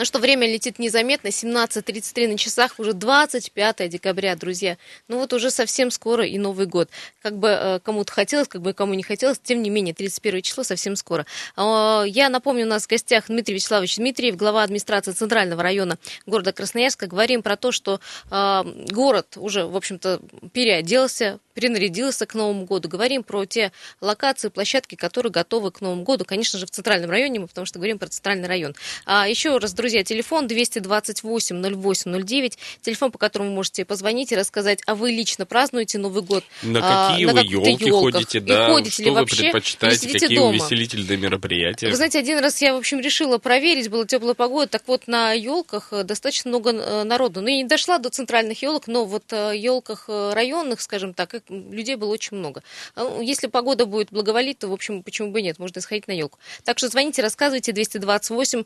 Ну 0.00 0.06
что, 0.06 0.18
время 0.18 0.50
летит 0.50 0.78
незаметно, 0.78 1.28
17.33 1.28 2.28
на 2.28 2.38
часах, 2.38 2.78
уже 2.78 2.94
25 2.94 3.86
декабря, 3.90 4.34
друзья. 4.34 4.78
Ну 5.08 5.18
вот 5.18 5.34
уже 5.34 5.50
совсем 5.50 5.90
скоро 5.90 6.24
и 6.24 6.38
Новый 6.38 6.64
год. 6.64 6.88
Как 7.20 7.36
бы 7.36 7.48
э, 7.48 7.80
кому-то 7.80 8.10
хотелось, 8.10 8.48
как 8.48 8.62
бы 8.62 8.72
кому 8.72 8.94
не 8.94 9.02
хотелось, 9.02 9.38
тем 9.38 9.62
не 9.62 9.68
менее, 9.68 9.92
31 9.92 10.40
число 10.40 10.64
совсем 10.64 10.96
скоро. 10.96 11.26
А, 11.54 12.04
я 12.06 12.30
напомню, 12.30 12.64
у 12.64 12.68
нас 12.70 12.84
в 12.84 12.88
гостях 12.88 13.26
Дмитрий 13.26 13.56
Вячеславович 13.56 13.96
Дмитриев, 13.96 14.36
глава 14.36 14.62
администрации 14.62 15.12
Центрального 15.12 15.62
района 15.62 15.98
города 16.24 16.54
Красноярска. 16.54 17.06
Говорим 17.06 17.42
про 17.42 17.58
то, 17.58 17.70
что 17.70 18.00
а, 18.30 18.64
город 18.90 19.36
уже, 19.36 19.66
в 19.66 19.76
общем-то, 19.76 20.22
переоделся, 20.54 21.40
перенарядился 21.52 22.24
к 22.24 22.34
Новому 22.34 22.64
году. 22.64 22.88
Говорим 22.88 23.22
про 23.22 23.44
те 23.44 23.70
локации, 24.00 24.48
площадки, 24.48 24.94
которые 24.94 25.30
готовы 25.30 25.70
к 25.70 25.82
Новому 25.82 26.04
году. 26.04 26.24
Конечно 26.24 26.58
же, 26.58 26.64
в 26.64 26.70
Центральном 26.70 27.10
районе, 27.10 27.40
мы 27.40 27.48
потому 27.48 27.66
что 27.66 27.78
говорим 27.78 27.98
про 27.98 28.08
Центральный 28.08 28.48
район. 28.48 28.74
А 29.04 29.28
еще 29.28 29.58
раз, 29.58 29.74
друзья, 29.74 29.89
телефон 30.04 30.46
228-08-09, 30.46 32.52
телефон, 32.80 33.12
по 33.12 33.18
которому 33.18 33.50
вы 33.50 33.56
можете 33.56 33.84
позвонить 33.84 34.32
и 34.32 34.36
рассказать, 34.36 34.80
а 34.86 34.94
вы 34.94 35.10
лично 35.10 35.44
празднуете 35.46 35.98
Новый 35.98 36.22
год? 36.22 36.44
На 36.62 36.80
какие 36.80 37.28
а, 37.28 37.32
вы 37.32 37.40
елки 37.40 37.90
ходите, 37.90 38.40
да? 38.40 38.68
И 38.68 38.72
ходите 38.72 38.92
что 38.92 39.02
ли 39.02 39.10
вы 39.10 39.16
вообще, 39.16 39.42
предпочитаете, 39.42 40.08
какие 40.08 40.38
дома? 40.38 40.50
увеселительные 40.50 41.18
мероприятия? 41.18 41.88
Вы 41.88 41.96
знаете, 41.96 42.18
один 42.18 42.38
раз 42.38 42.60
я, 42.62 42.74
в 42.74 42.78
общем, 42.78 43.00
решила 43.00 43.38
проверить, 43.38 43.90
была 43.90 44.04
теплая 44.04 44.34
погода, 44.34 44.68
так 44.68 44.82
вот 44.86 45.06
на 45.06 45.32
елках 45.32 45.92
э, 45.92 46.04
достаточно 46.04 46.48
много 46.48 46.70
э, 46.70 47.04
народу. 47.04 47.40
Ну, 47.40 47.48
я 47.48 47.56
не 47.56 47.64
дошла 47.64 47.98
до 47.98 48.10
центральных 48.10 48.62
елок, 48.62 48.86
но 48.86 49.04
вот 49.04 49.32
э, 49.32 49.52
елках 49.56 50.08
районных, 50.08 50.80
скажем 50.80 51.14
так, 51.14 51.34
людей 51.48 51.96
было 51.96 52.12
очень 52.12 52.36
много. 52.36 52.62
А, 52.94 53.20
если 53.20 53.46
погода 53.46 53.86
будет 53.86 54.10
благоволить, 54.10 54.58
то, 54.58 54.68
в 54.68 54.72
общем, 54.72 55.02
почему 55.02 55.30
бы 55.30 55.42
нет, 55.42 55.58
можно 55.58 55.80
сходить 55.80 56.08
на 56.08 56.12
елку. 56.12 56.38
Так 56.64 56.78
что 56.78 56.88
звоните, 56.88 57.22
рассказывайте 57.22 57.72
228 57.72 58.64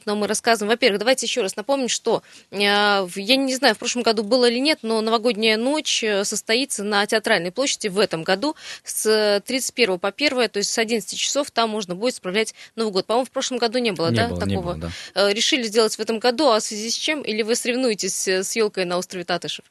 0809, 0.00 0.06
но 0.06 0.16
мы 0.16 0.26
рассказываем. 0.26 0.70
Во-первых, 0.70 0.98
давайте 0.98 1.26
еще 1.26 1.42
раз 1.42 1.56
напомним, 1.56 1.88
что 1.88 2.22
э, 2.50 2.56
я 2.58 3.36
не 3.36 3.54
знаю, 3.54 3.74
в 3.74 3.78
прошлом 3.78 4.02
году 4.02 4.22
было 4.22 4.48
или 4.48 4.58
нет, 4.58 4.80
но 4.82 5.00
новогодняя 5.00 5.56
ночь 5.56 6.02
э, 6.02 6.24
состоится 6.24 6.84
на 6.84 7.06
Театральной 7.06 7.52
площади 7.52 7.88
в 7.88 7.98
этом 7.98 8.22
году 8.22 8.56
с 8.84 9.42
31 9.46 9.98
по 9.98 10.08
1, 10.08 10.48
то 10.48 10.58
есть 10.58 10.72
с 10.72 10.78
11 10.78 11.18
часов 11.18 11.50
там 11.50 11.70
можно 11.70 11.94
будет 11.94 12.14
справлять 12.14 12.54
Новый 12.76 12.92
год. 12.92 13.06
По-моему, 13.06 13.26
в 13.26 13.30
прошлом 13.30 13.58
году 13.58 13.78
не 13.78 13.92
было, 13.92 14.10
не 14.10 14.16
да, 14.16 14.28
было, 14.28 14.40
такого? 14.40 14.50
Не 14.50 14.56
было, 14.56 14.76
да. 14.76 14.90
Э, 15.14 15.32
решили 15.32 15.62
сделать 15.64 15.94
в 15.94 16.00
этом 16.00 16.18
году, 16.18 16.48
а 16.48 16.60
в 16.60 16.62
связи 16.62 16.90
с 16.90 16.94
чем? 16.94 17.22
Или 17.22 17.42
вы 17.42 17.54
соревнуетесь 17.54 18.28
с 18.28 18.56
елкой 18.56 18.84
на 18.84 18.98
острове 18.98 19.24
Татышев? 19.24 19.64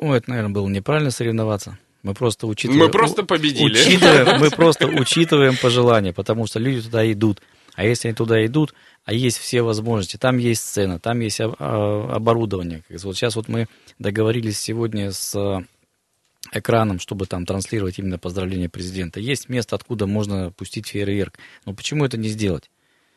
Ну, 0.00 0.14
это, 0.14 0.30
наверное, 0.30 0.52
было 0.52 0.68
неправильно 0.68 1.10
соревноваться. 1.10 1.78
Мы 2.02 2.12
просто 2.12 2.46
учитываем... 2.46 2.84
Мы 2.84 2.90
просто 2.90 3.22
победили. 3.22 3.72
Учитываем, 3.72 4.38
мы 4.38 4.50
просто 4.56 4.86
учитываем 4.86 5.56
пожелания, 5.56 6.12
потому 6.12 6.46
что 6.46 6.58
люди 6.58 6.82
туда 6.82 7.10
идут. 7.10 7.40
А 7.74 7.84
если 7.84 8.08
они 8.08 8.14
туда 8.14 8.44
идут, 8.46 8.74
а 9.04 9.12
есть 9.12 9.38
все 9.38 9.62
возможности, 9.62 10.16
там 10.16 10.38
есть 10.38 10.62
сцена, 10.62 10.98
там 10.98 11.20
есть 11.20 11.40
а, 11.40 11.50
оборудование. 12.12 12.82
Вот 12.88 13.16
сейчас 13.16 13.36
вот 13.36 13.48
мы 13.48 13.66
договорились 13.98 14.58
сегодня 14.58 15.12
с 15.12 15.64
экраном, 16.52 16.98
чтобы 16.98 17.26
там 17.26 17.46
транслировать 17.46 17.98
именно 17.98 18.18
поздравления 18.18 18.68
президента. 18.68 19.20
Есть 19.20 19.48
место, 19.48 19.76
откуда 19.76 20.06
можно 20.06 20.52
пустить 20.52 20.88
фейерверк. 20.88 21.38
Но 21.64 21.74
почему 21.74 22.04
это 22.04 22.16
не 22.16 22.28
сделать? 22.28 22.70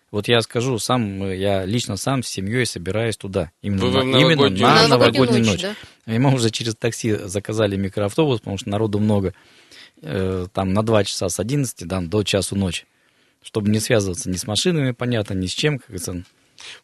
Вот 0.10 0.30
я 0.30 0.42
скажу, 0.42 0.80
сам, 0.80 1.30
я 1.32 1.66
лично 1.66 1.98
сам 1.98 2.24
с 2.24 2.30
семьей 2.30 2.66
собираюсь 2.66 3.18
туда. 3.18 3.52
Именно, 3.62 3.86
Вы 3.88 4.04
на, 4.06 4.18
именно 4.18 4.50
на, 4.50 4.88
новогоднюю 4.88 5.46
ночь. 5.46 5.62
ночь. 5.62 5.76
Да? 6.06 6.14
И 6.14 6.18
мы 6.18 6.34
уже 6.34 6.50
через 6.50 6.76
такси 6.76 7.14
заказали 7.14 7.76
микроавтобус, 7.76 8.40
потому 8.40 8.58
что 8.58 8.70
народу 8.70 9.00
много. 9.00 9.34
Э, 10.02 10.48
там 10.54 10.74
на 10.74 10.84
2 10.84 11.04
часа 11.04 11.28
с 11.28 11.40
11 11.40 11.86
да, 11.86 12.00
до 12.00 12.24
часу 12.24 12.56
ночи. 12.56 12.86
Чтобы 13.48 13.70
не 13.70 13.80
связываться 13.80 14.30
ни 14.30 14.36
с 14.36 14.46
машинами, 14.46 14.92
понятно, 14.92 15.34
ни 15.34 15.48
с 15.48 15.54
чем, 15.54 15.80
как 15.80 15.88
говорится, 15.88 16.26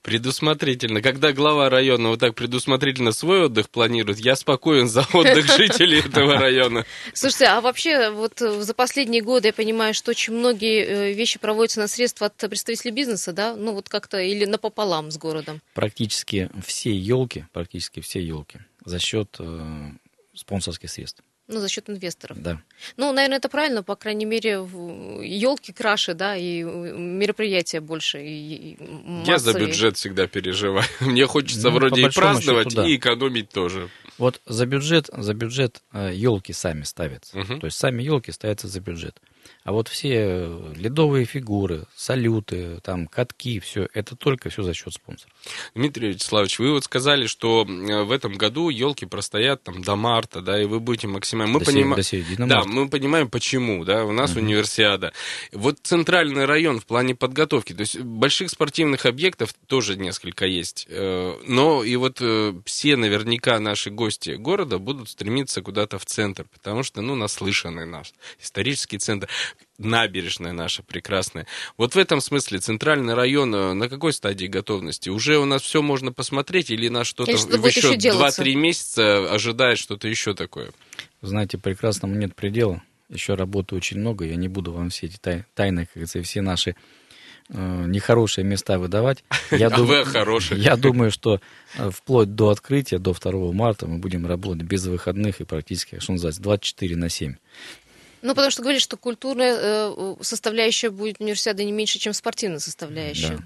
Предусмотрительно. 0.02 1.02
Когда 1.02 1.34
глава 1.34 1.70
района 1.70 2.08
вот 2.10 2.22
так 2.22 2.36
предусмотрительно 2.36 3.12
свой 3.12 3.46
отдых 3.46 3.70
планирует, 3.70 4.20
я 4.20 4.38
спокоен 4.38 4.88
за 4.88 5.06
отдых 5.14 5.46
жителей 5.58 6.00
этого 6.00 6.36
района. 6.36 6.86
Слушайте, 7.14 7.48
а 7.48 7.60
вообще 7.60 8.12
вот 8.12 8.40
за 8.40 8.74
последние 8.74 9.22
годы 9.22 9.50
я 9.50 9.54
понимаю, 9.54 9.94
что 9.94 10.12
очень 10.12 10.32
многие 10.34 10.86
э, 10.86 11.14
вещи 11.14 11.38
проводятся 11.38 11.82
на 11.82 11.90
средства 11.90 12.28
от 12.28 12.38
представителей 12.38 12.92
бизнеса, 12.92 13.34
да? 13.34 13.56
Ну 13.58 13.74
вот 13.74 13.90
как-то 13.90 14.20
или 14.20 14.46
напополам 14.46 15.12
с 15.12 15.18
городом. 15.18 15.60
Практически 15.74 16.50
все 16.66 16.96
елки, 16.96 17.46
практически 17.52 18.00
все 18.00 18.24
елки 18.24 18.60
за 18.86 19.00
счет 19.00 19.36
э, 19.40 19.92
спонсорских 20.34 20.90
средств. 20.90 21.24
Ну, 21.54 21.60
за 21.60 21.70
счет 21.70 21.90
инвесторов. 21.90 22.42
Да. 22.42 22.60
Ну, 22.98 23.14
наверное, 23.14 23.38
это 23.38 23.48
правильно, 23.48 23.84
по 23.84 23.96
крайней 23.96 24.26
мере, 24.26 24.52
елки 24.52 25.72
краше, 25.72 26.16
да, 26.16 26.36
и 26.36 26.64
мероприятия 26.64 27.80
больше. 27.80 28.24
И 28.24 28.78
Я 29.26 29.38
за 29.38 29.54
бюджет 29.54 29.98
всегда 29.98 30.26
переживаю. 30.26 30.86
Мне 31.00 31.28
хочется 31.28 31.70
ну, 31.70 31.76
вроде 31.76 32.02
и 32.02 32.10
праздновать, 32.10 32.72
счету, 32.72 32.82
да. 32.82 32.88
и 32.88 32.96
экономить 32.96 33.50
тоже. 33.50 33.90
Вот 34.18 34.42
за 34.46 34.66
бюджет, 34.66 35.10
за 35.16 35.34
бюджет 35.34 35.82
елки 35.94 36.52
э, 36.52 36.56
сами 36.56 36.84
ставятся. 36.84 37.38
Угу. 37.40 37.60
То 37.60 37.66
есть 37.66 37.78
сами 37.78 38.02
елки 38.02 38.32
ставятся 38.32 38.68
за 38.68 38.80
бюджет. 38.80 39.20
А 39.64 39.72
вот 39.72 39.88
все 39.88 40.50
ледовые 40.76 41.26
фигуры, 41.26 41.86
салюты, 41.96 42.80
там, 42.84 43.08
катки, 43.08 43.60
все, 43.60 43.88
это 43.94 44.16
только 44.16 44.50
все 44.50 44.62
за 44.62 44.74
счет 44.74 44.94
спонсоров. 44.94 45.34
Дмитрий 45.74 46.10
Вячеславович, 46.10 46.60
вы 46.60 46.72
вот 46.72 46.84
сказали, 46.84 47.28
что 47.28 47.64
в 47.66 48.12
этом 48.12 48.34
году 48.34 48.70
елки 48.70 49.06
простоят 49.06 49.64
там 49.64 49.82
до 49.82 49.96
марта, 49.96 50.42
да, 50.42 50.62
и 50.62 50.66
вы 50.66 50.82
будете 50.82 51.08
максимально... 51.08 51.54
Мы 51.54 51.60
до, 51.60 51.66
поним... 51.66 51.96
до 51.96 52.04
середины 52.04 52.46
Да, 52.48 52.58
марта. 52.58 52.70
мы 52.70 52.90
понимаем, 52.90 53.30
почему, 53.30 53.86
да, 53.86 54.04
у 54.04 54.12
нас 54.12 54.32
угу. 54.32 54.42
универсиада. 54.42 55.14
Вот 55.54 55.80
центральный 55.82 56.46
район 56.46 56.82
в 56.82 56.86
плане 56.86 57.16
подготовки, 57.16 57.74
то 57.74 57.82
есть 57.82 58.00
больших 58.00 58.50
спортивных 58.50 59.06
объектов 59.06 59.54
тоже 59.68 59.96
несколько 59.96 60.46
есть, 60.46 60.88
э, 60.90 61.36
но 61.48 61.86
и 61.86 61.96
вот 61.96 62.18
э, 62.20 62.54
все 62.66 62.98
наверняка 62.98 63.60
наши 63.60 63.92
гости 63.92 64.32
города 64.32 64.78
будут 64.78 65.10
стремиться 65.10 65.62
куда-то 65.62 66.00
в 66.00 66.06
центр, 66.06 66.46
потому 66.52 66.84
что, 66.84 67.02
ну, 67.02 67.16
наслышанный 67.16 67.86
наш 67.86 68.14
исторический 68.42 68.98
центр 68.98 69.30
набережная 69.78 70.52
наша 70.54 70.84
прекрасная. 70.84 71.46
Вот 71.78 71.96
в 71.96 71.98
этом 71.98 72.22
смысле 72.22 72.60
центральный 72.60 73.14
район 73.14 73.54
э, 73.54 73.74
на 73.74 73.90
какой 73.90 74.14
стадии 74.14 74.46
готовности? 74.46 75.10
Уже 75.10 75.38
у 75.38 75.46
нас 75.46 75.62
все 75.62 75.82
можно 75.82 76.12
посмотреть 76.12 76.70
или 76.72 76.88
нас 76.90 77.08
что-то 77.08 77.32
еще, 77.32 77.94
еще 77.94 77.96
2-3 77.96 78.54
месяца 78.56 79.34
ожидает 79.34 79.78
что-то 79.80 80.08
еще 80.08 80.34
такое? 80.34 80.72
Знаете, 81.22 81.58
прекрасному 81.58 82.16
нет 82.16 82.36
предела. 82.36 82.82
Еще 83.10 83.36
работы 83.36 83.76
очень 83.76 84.00
много. 84.00 84.26
Я 84.26 84.36
не 84.36 84.48
буду 84.48 84.72
вам 84.72 84.90
все 84.90 85.08
эти 85.08 85.18
тайны, 85.54 85.86
как 85.86 85.94
говорится, 85.96 86.22
все 86.24 86.42
наши 86.42 86.76
э, 87.50 87.84
нехорошие 87.88 88.44
места 88.46 88.80
выдавать. 88.80 89.24
Я, 89.52 89.68
А 89.68 89.70
дум- 89.70 89.88
вы 89.88 90.06
хорошие. 90.06 90.60
я 90.62 90.76
думаю, 90.78 91.12
что 91.12 91.40
э, 91.78 91.92
вплоть 91.92 92.34
до 92.36 92.50
открытия, 92.50 92.98
до 93.00 93.14
2 93.14 93.52
марта 93.52 93.86
мы 93.88 93.98
будем 94.00 94.26
работать 94.26 94.64
без 94.64 94.86
выходных 94.86 95.42
и 95.42 95.46
практически, 95.46 96.00
что 96.00 96.14
называется, 96.14 96.42
24 96.42 96.96
на 96.96 97.10
7. 97.10 97.36
Ну, 98.24 98.36
потому 98.36 98.52
что 98.52 98.62
говорят, 98.62 98.82
что 98.82 98.96
культурная 98.96 99.54
э, 99.60 100.16
составляющая 100.22 100.90
будет 100.90 101.20
универсиады 101.20 101.66
не 101.66 101.74
меньше, 101.74 102.00
чем 102.00 102.14
спортивная 102.14 102.60
составляющая. 102.60 103.38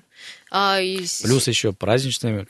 Да. 0.52 0.76
А, 0.76 0.80
и 0.80 1.00
Плюс 1.24 1.48
еще 1.48 1.74
праздничные 1.74 2.48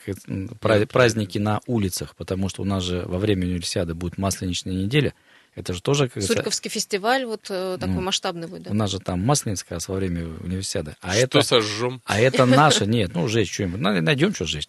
праздники 0.60 1.38
на 1.38 1.60
улицах, 1.66 2.14
потому 2.16 2.50
что 2.50 2.60
у 2.60 2.66
нас 2.66 2.84
же 2.84 3.02
во 3.06 3.18
время 3.18 3.46
универсиады 3.46 3.94
будет 3.94 4.18
масленичная 4.18 4.74
неделя. 4.74 5.14
Это 5.58 5.72
же 5.74 5.82
тоже 5.82 6.04
как 6.04 6.12
говорится, 6.14 6.32
Суриковский 6.34 6.70
фестиваль 6.70 7.24
вот 7.26 7.46
э, 7.50 7.78
такой 7.80 7.96
Ну, 7.96 8.00
масштабный 8.02 8.46
будет. 8.46 8.62
да? 8.62 8.70
У 8.70 8.74
нас 8.74 8.90
же 8.90 9.00
там 9.00 9.20
масленица 9.20 9.64
как 9.64 9.72
раз 9.72 9.88
во 9.88 9.96
время 9.96 10.24
универсиады. 10.40 10.94
А 11.00 11.12
Что 11.14 11.20
это, 11.24 11.42
сожжем? 11.42 12.00
а 12.04 12.20
это 12.20 12.46
наше, 12.46 12.86
нет, 12.86 13.10
ну, 13.14 13.26
жечь 13.28 13.52
что-нибудь. 13.52 13.80
Найдем, 13.80 14.32
что 14.34 14.44
жечь. 14.46 14.68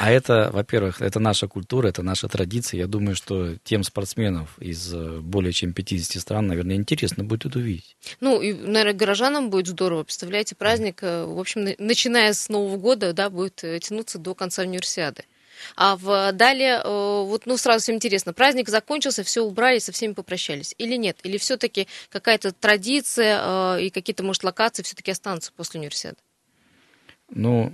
А 0.00 0.10
это, 0.10 0.50
во-первых, 0.52 1.00
это 1.00 1.20
наша 1.20 1.48
культура, 1.48 1.88
это 1.88 2.02
наша 2.02 2.28
традиция. 2.28 2.78
Я 2.80 2.86
думаю, 2.86 3.16
что 3.16 3.56
тем 3.64 3.82
спортсменов 3.82 4.58
из 4.58 4.92
э, 4.94 5.20
более 5.20 5.52
чем 5.52 5.72
50 5.72 6.20
стран, 6.20 6.46
наверное, 6.46 6.76
интересно 6.76 7.24
будет 7.24 7.46
это 7.46 7.58
увидеть. 7.58 7.96
Ну, 8.20 8.40
и, 8.40 8.52
наверное, 8.52 8.92
горожанам 8.92 9.50
будет 9.50 9.66
здорово. 9.68 10.04
Представляете, 10.04 10.54
праздник, 10.54 10.98
э, 11.02 11.24
в 11.24 11.38
общем, 11.38 11.64
на- 11.64 11.74
начиная 11.78 12.32
с 12.32 12.48
Нового 12.48 12.76
года, 12.76 13.12
да, 13.12 13.30
будет 13.30 13.56
тянуться 13.80 14.18
до 14.18 14.34
конца 14.34 14.62
универсиады. 14.62 15.24
А 15.76 15.96
в, 15.96 16.32
далее, 16.32 16.80
э, 16.82 16.88
вот, 17.24 17.46
ну, 17.46 17.56
сразу 17.56 17.82
всем 17.82 17.96
интересно, 17.96 18.32
праздник 18.32 18.68
закончился, 18.68 19.22
все 19.22 19.42
убрали, 19.42 19.78
со 19.78 19.92
всеми 19.92 20.12
попрощались. 20.12 20.74
Или 20.78 20.96
нет? 20.96 21.18
Или 21.22 21.38
все-таки 21.38 21.88
какая-то 22.08 22.52
традиция 22.52 23.40
э, 23.76 23.82
и 23.84 23.90
какие-то, 23.90 24.22
может, 24.22 24.44
локации 24.44 24.82
все-таки 24.82 25.10
останутся 25.10 25.52
после 25.56 25.80
универсиады? 25.80 26.16
Ну, 27.28 27.72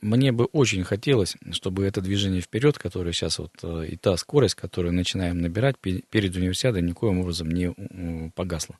мне 0.00 0.32
бы 0.32 0.46
очень 0.46 0.84
хотелось, 0.84 1.36
чтобы 1.52 1.84
это 1.84 2.00
движение 2.00 2.40
вперед, 2.40 2.78
которое 2.78 3.12
сейчас 3.12 3.38
вот 3.38 3.52
э, 3.62 3.86
и 3.86 3.96
та 3.96 4.16
скорость, 4.16 4.54
которую 4.54 4.94
начинаем 4.94 5.40
набирать 5.40 5.78
пе- 5.78 6.02
перед 6.10 6.34
универсиадой, 6.34 6.80
никоим 6.82 7.20
образом 7.20 7.50
не 7.50 7.74
м, 7.76 8.30
погасла. 8.34 8.78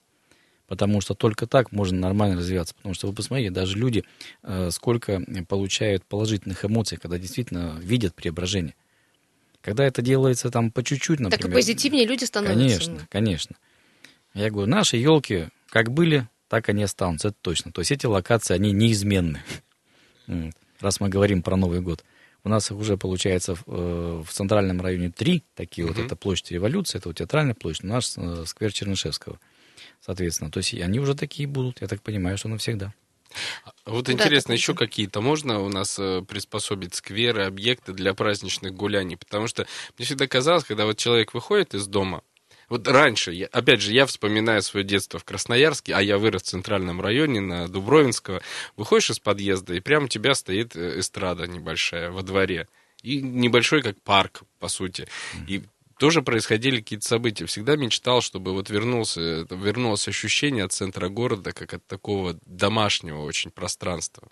Потому 0.71 1.01
что 1.01 1.15
только 1.15 1.49
так 1.49 1.73
можно 1.73 1.99
нормально 1.99 2.37
развиваться. 2.37 2.77
Потому 2.77 2.95
что 2.95 3.09
вы 3.09 3.13
посмотрите, 3.13 3.51
даже 3.51 3.77
люди 3.77 4.05
э, 4.45 4.71
сколько 4.71 5.21
получают 5.49 6.05
положительных 6.05 6.65
эмоций, 6.65 6.97
когда 6.97 7.19
действительно 7.19 7.77
видят 7.81 8.15
преображение. 8.15 8.77
Когда 9.63 9.85
это 9.85 10.01
делается 10.01 10.49
там 10.49 10.71
по 10.71 10.85
чуть-чуть, 10.85 11.19
например. 11.19 11.41
так 11.41 11.51
и 11.51 11.53
позитивнее 11.53 12.07
люди 12.07 12.23
становятся. 12.23 12.79
Конечно, 12.79 13.09
конечно. 13.11 13.57
Я 14.33 14.49
говорю, 14.49 14.71
наши 14.71 14.97
елки 14.97 15.49
как 15.71 15.91
были, 15.91 16.29
так 16.47 16.69
они 16.69 16.85
останутся, 16.85 17.29
это 17.29 17.37
точно. 17.43 17.73
То 17.73 17.81
есть 17.81 17.91
эти 17.91 18.07
локации, 18.07 18.55
они 18.55 18.71
неизменны. 18.71 19.43
Раз 20.81 21.01
мы 21.01 21.09
говорим 21.09 21.43
про 21.43 21.57
Новый 21.57 21.81
год. 21.81 22.05
У 22.45 22.49
нас 22.49 22.71
их 22.71 22.77
уже 22.77 22.97
получается 22.97 23.57
в, 23.57 23.65
э, 23.67 24.23
в 24.25 24.31
центральном 24.31 24.81
районе 24.81 25.11
три 25.11 25.43
такие 25.57 25.85
вот. 25.85 25.99
Это 25.99 26.15
площадь 26.15 26.53
революции, 26.53 26.99
это 26.99 27.09
вот 27.09 27.17
театральная 27.19 27.55
площадь, 27.55 27.83
наш 27.83 28.13
э, 28.17 28.45
сквер 28.47 28.73
Чернышевского. 28.73 29.41
Соответственно, 30.01 30.51
то 30.51 30.59
есть 30.59 30.75
и 30.75 30.81
они 30.81 30.99
уже 30.99 31.15
такие 31.15 31.47
будут, 31.47 31.81
я 31.81 31.89
так 31.89 32.03
понимаю, 32.03 32.39
что 32.39 32.49
навсегда. 32.49 32.93
Вот 33.87 34.07
Да, 34.07 34.13
интересно, 34.13 34.53
еще 34.53 34.75
какие-то 34.75 35.21
можно 35.21 35.61
у 35.61 35.69
нас 35.69 35.99
э, 35.99 36.23
приспособить 36.27 36.95
скверы, 36.95 37.45
объекты 37.45 37.93
для 37.93 38.13
праздничных 38.15 38.75
гуляний? 38.75 39.17
Потому 39.17 39.47
что 39.47 39.67
мне 39.97 40.07
всегда 40.07 40.27
казалось, 40.27 40.65
когда 40.65 40.85
вот 40.85 40.99
человек 40.99 41.33
выходит 41.33 41.75
из 41.75 41.87
дома, 41.87 42.23
вот 42.71 42.87
раньше, 42.87 43.33
я, 43.33 43.47
опять 43.47 43.81
же, 43.81 43.93
я 43.93 44.07
вспоминаю 44.07 44.63
свое 44.63 44.87
детство 44.87 45.19
в 45.19 45.25
Красноярске, 45.25 45.93
а 45.93 46.01
я 46.01 46.19
вырос 46.19 46.43
в 46.43 46.47
центральном 46.47 47.01
районе 47.01 47.41
на 47.41 47.69
Дубровинского. 47.69 48.43
Выходишь 48.77 49.11
из 49.11 49.19
подъезда, 49.19 49.75
и 49.75 49.81
прямо 49.81 50.05
у 50.05 50.09
тебя 50.09 50.35
стоит 50.35 50.77
э, 50.77 51.01
эстрада 51.01 51.49
небольшая 51.49 52.11
во 52.13 52.23
дворе. 52.23 52.69
И 53.03 53.21
небольшой, 53.21 53.83
как 53.83 54.01
парк, 54.03 54.43
по 54.61 54.69
сути. 54.69 55.09
И 55.49 55.63
тоже 56.01 56.23
происходили 56.23 56.79
какие-то 56.79 57.07
события. 57.07 57.45
Всегда 57.45 57.77
мечтал, 57.77 58.23
чтобы 58.23 58.55
вот 58.55 58.71
вернулся, 58.71 59.47
вернулось 59.51 60.09
ощущение 60.09 60.65
от 60.65 60.73
центра 60.73 61.11
города, 61.11 61.53
как 61.53 61.75
от 61.75 61.87
такого 61.87 62.39
домашнего 62.47 63.21
очень 63.21 63.51
пространства. 63.51 64.27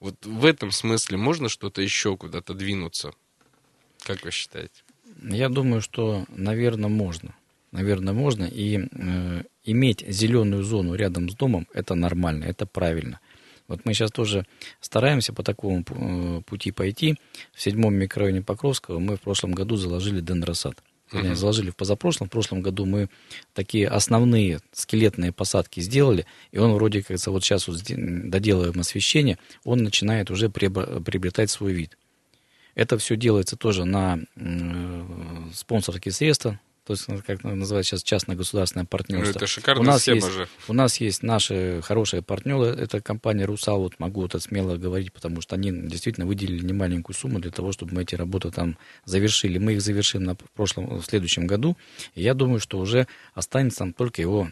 Вот 0.00 0.26
в 0.26 0.44
этом 0.44 0.72
смысле 0.72 1.16
можно 1.16 1.48
что-то 1.48 1.82
еще 1.82 2.16
куда-то 2.16 2.52
двинуться? 2.52 3.12
Как 4.02 4.24
вы 4.24 4.32
считаете? 4.32 4.82
Я 5.22 5.48
думаю, 5.48 5.82
что, 5.82 6.24
наверное, 6.30 6.90
можно. 6.90 7.32
Наверное, 7.70 8.12
можно. 8.12 8.46
И 8.46 8.78
э, 8.78 9.42
иметь 9.62 10.04
зеленую 10.04 10.64
зону 10.64 10.96
рядом 10.96 11.30
с 11.30 11.34
домом 11.34 11.68
это 11.72 11.94
нормально, 11.94 12.44
это 12.44 12.66
правильно. 12.66 13.20
Вот 13.68 13.84
мы 13.84 13.94
сейчас 13.94 14.10
тоже 14.10 14.46
стараемся 14.80 15.32
по 15.32 15.44
такому 15.44 15.84
э, 15.88 16.40
пути 16.44 16.72
пойти. 16.72 17.16
В 17.52 17.62
седьмом 17.62 17.94
микрорайоне 17.94 18.42
Покровского 18.42 18.98
мы 18.98 19.16
в 19.16 19.20
прошлом 19.20 19.52
году 19.52 19.76
заложили 19.76 20.20
дендросад. 20.20 20.82
Мгм. 21.12 21.36
Заложили 21.36 21.70
в 21.70 21.76
позапрошлом. 21.76 22.28
В 22.28 22.30
прошлом 22.30 22.62
году 22.62 22.84
мы 22.84 23.08
такие 23.54 23.88
основные 23.88 24.60
скелетные 24.72 25.32
посадки 25.32 25.80
сделали. 25.80 26.26
И 26.52 26.58
он 26.58 26.72
вроде 26.74 27.02
как 27.02 27.18
вот 27.26 27.44
сейчас 27.44 27.68
вот 27.68 27.82
доделываем 27.86 28.80
освещение, 28.80 29.38
он 29.64 29.78
начинает 29.78 30.30
уже 30.30 30.48
приобр- 30.48 31.02
приобретать 31.02 31.50
свой 31.50 31.72
вид. 31.72 31.96
Это 32.74 32.96
все 32.98 33.16
делается 33.16 33.56
тоже 33.56 33.84
на 33.84 34.20
э, 34.36 35.04
спонсорские 35.52 36.12
средства, 36.12 36.60
то 36.88 36.94
есть, 36.94 37.06
ну, 37.06 37.20
как 37.26 37.44
называется 37.44 37.90
сейчас 37.90 38.02
частно-государственное 38.02 38.84
Ну, 38.84 38.88
партнерство. 38.88 39.38
это 39.40 39.46
шикарная 39.46 39.82
у 39.82 39.86
нас 39.86 40.00
схема 40.00 40.16
есть, 40.16 40.32
же. 40.32 40.48
У 40.68 40.72
нас 40.72 41.00
есть 41.00 41.22
наши 41.22 41.82
хорошие 41.82 42.22
партнеры, 42.22 42.64
это 42.68 43.02
компания 43.02 43.44
«Русал», 43.44 43.80
вот 43.80 44.00
могу 44.00 44.24
это 44.24 44.40
смело 44.40 44.78
говорить, 44.78 45.12
потому 45.12 45.42
что 45.42 45.54
они 45.54 45.70
действительно 45.70 46.26
выделили 46.26 46.64
немаленькую 46.64 47.14
сумму 47.14 47.40
для 47.40 47.50
того, 47.50 47.72
чтобы 47.72 47.92
мы 47.92 48.02
эти 48.04 48.14
работы 48.14 48.50
там 48.50 48.78
завершили. 49.04 49.58
Мы 49.58 49.74
их 49.74 49.82
завершим 49.82 50.24
на 50.24 50.34
прошлом, 50.34 50.98
в 50.98 51.04
следующем 51.04 51.46
году, 51.46 51.76
и 52.14 52.22
я 52.22 52.32
думаю, 52.32 52.58
что 52.58 52.78
уже 52.78 53.06
останется 53.34 53.84
нам 53.84 53.92
только 53.92 54.22
его 54.22 54.48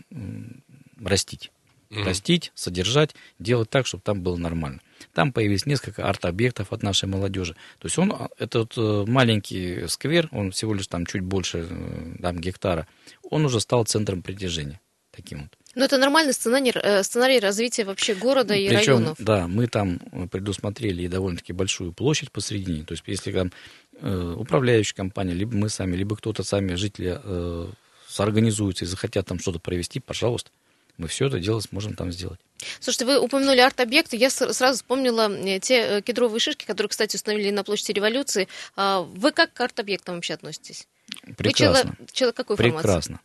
растить. 1.03 1.51
Мгм. 1.88 2.05
Растить, 2.05 2.53
содержать, 2.55 3.14
делать 3.38 3.70
так, 3.70 3.87
чтобы 3.87 4.03
там 4.03 4.20
было 4.20 4.37
нормально. 4.37 4.81
Там 5.12 5.32
появились 5.32 5.66
несколько 5.66 6.06
арт-объектов 6.09 6.72
от 6.72 6.82
нашей 6.82 7.09
молодежи. 7.09 7.54
То 7.78 7.87
есть 7.87 7.98
он, 7.98 8.12
а, 8.12 8.28
этот 8.38 8.74
э, 8.76 9.04
маленький 9.06 9.87
сквер, 9.88 10.28
он 10.32 10.52
всего 10.52 10.74
лишь 10.74 10.87
там 10.87 11.06
чуть 11.06 11.22
больше 11.22 11.66
э, 11.68 12.16
там, 12.20 12.38
гектара, 12.38 12.87
он 13.30 13.44
уже 13.44 13.61
стал 13.61 13.85
центром 13.85 14.22
притяжения. 14.22 14.80
Таким 15.11 15.42
вот. 15.42 15.50
Но 15.76 15.85
это 15.85 15.98
нормальный 15.98 16.32
сценарий, 16.32 16.72
э, 16.74 17.02
сценарий 17.02 17.38
развития 17.38 17.85
вообще 17.85 18.14
города 18.14 18.54
и 18.54 18.66
Причем, 18.66 18.94
районов. 18.98 19.18
да, 19.18 19.46
мы 19.46 19.66
там 19.66 19.98
предусмотрели 20.30 21.02
и 21.02 21.09
довольно-таки 21.09 21.52
большую 21.52 21.92
площадь 21.92 22.32
посередине. 22.32 22.85
То 22.85 22.92
есть, 22.92 23.04
если 23.06 23.30
там 23.30 23.52
э, 24.00 24.35
управляющая 24.38 24.94
компания, 24.94 25.35
либо 25.35 25.54
мы 25.54 25.68
сами, 25.68 25.94
либо 25.94 26.16
кто-то 26.16 26.42
сами, 26.42 26.74
жители, 26.74 27.20
э, 27.22 27.66
соорганизуются 28.09 28.87
и 28.87 28.88
захотят 28.88 29.26
там 29.26 29.38
что-то 29.38 29.59
провести, 29.59 30.00
пожалуйста, 30.00 30.50
мы 30.98 31.09
все 31.09 31.26
это 31.26 31.38
дело 31.38 31.61
сможем 31.61 31.94
там 31.94 32.12
сделать. 32.12 32.40
Слушайте, 32.80 33.04
вы 33.04 33.20
упомянули 33.20 33.61
арт-объекты. 33.61 34.16
Я 34.16 34.30
сразу 34.30 34.76
вспомнила 34.78 35.30
э, 35.30 35.61
те 35.61 35.98
э, 35.98 36.02
кедровые 36.02 36.40
шишки, 36.40 36.64
которые, 36.64 36.88
кстати, 36.88 37.16
установили 37.16 37.50
на 37.50 37.64
площади 37.64 37.92
революции. 37.92 38.48
А 38.76 39.02
Вы 39.02 39.32
как 39.32 39.52
к 39.52 39.61
арт-объектам 39.61 40.16
вообще 40.16 40.35
относитесь? 40.35 40.88
Вы 41.24 41.35
Прекрасно. 41.35 41.82
человек, 41.82 42.12
человек 42.12 42.37
какой 42.37 42.56
формации? 42.56 42.78
Прекрасно. 42.78 43.20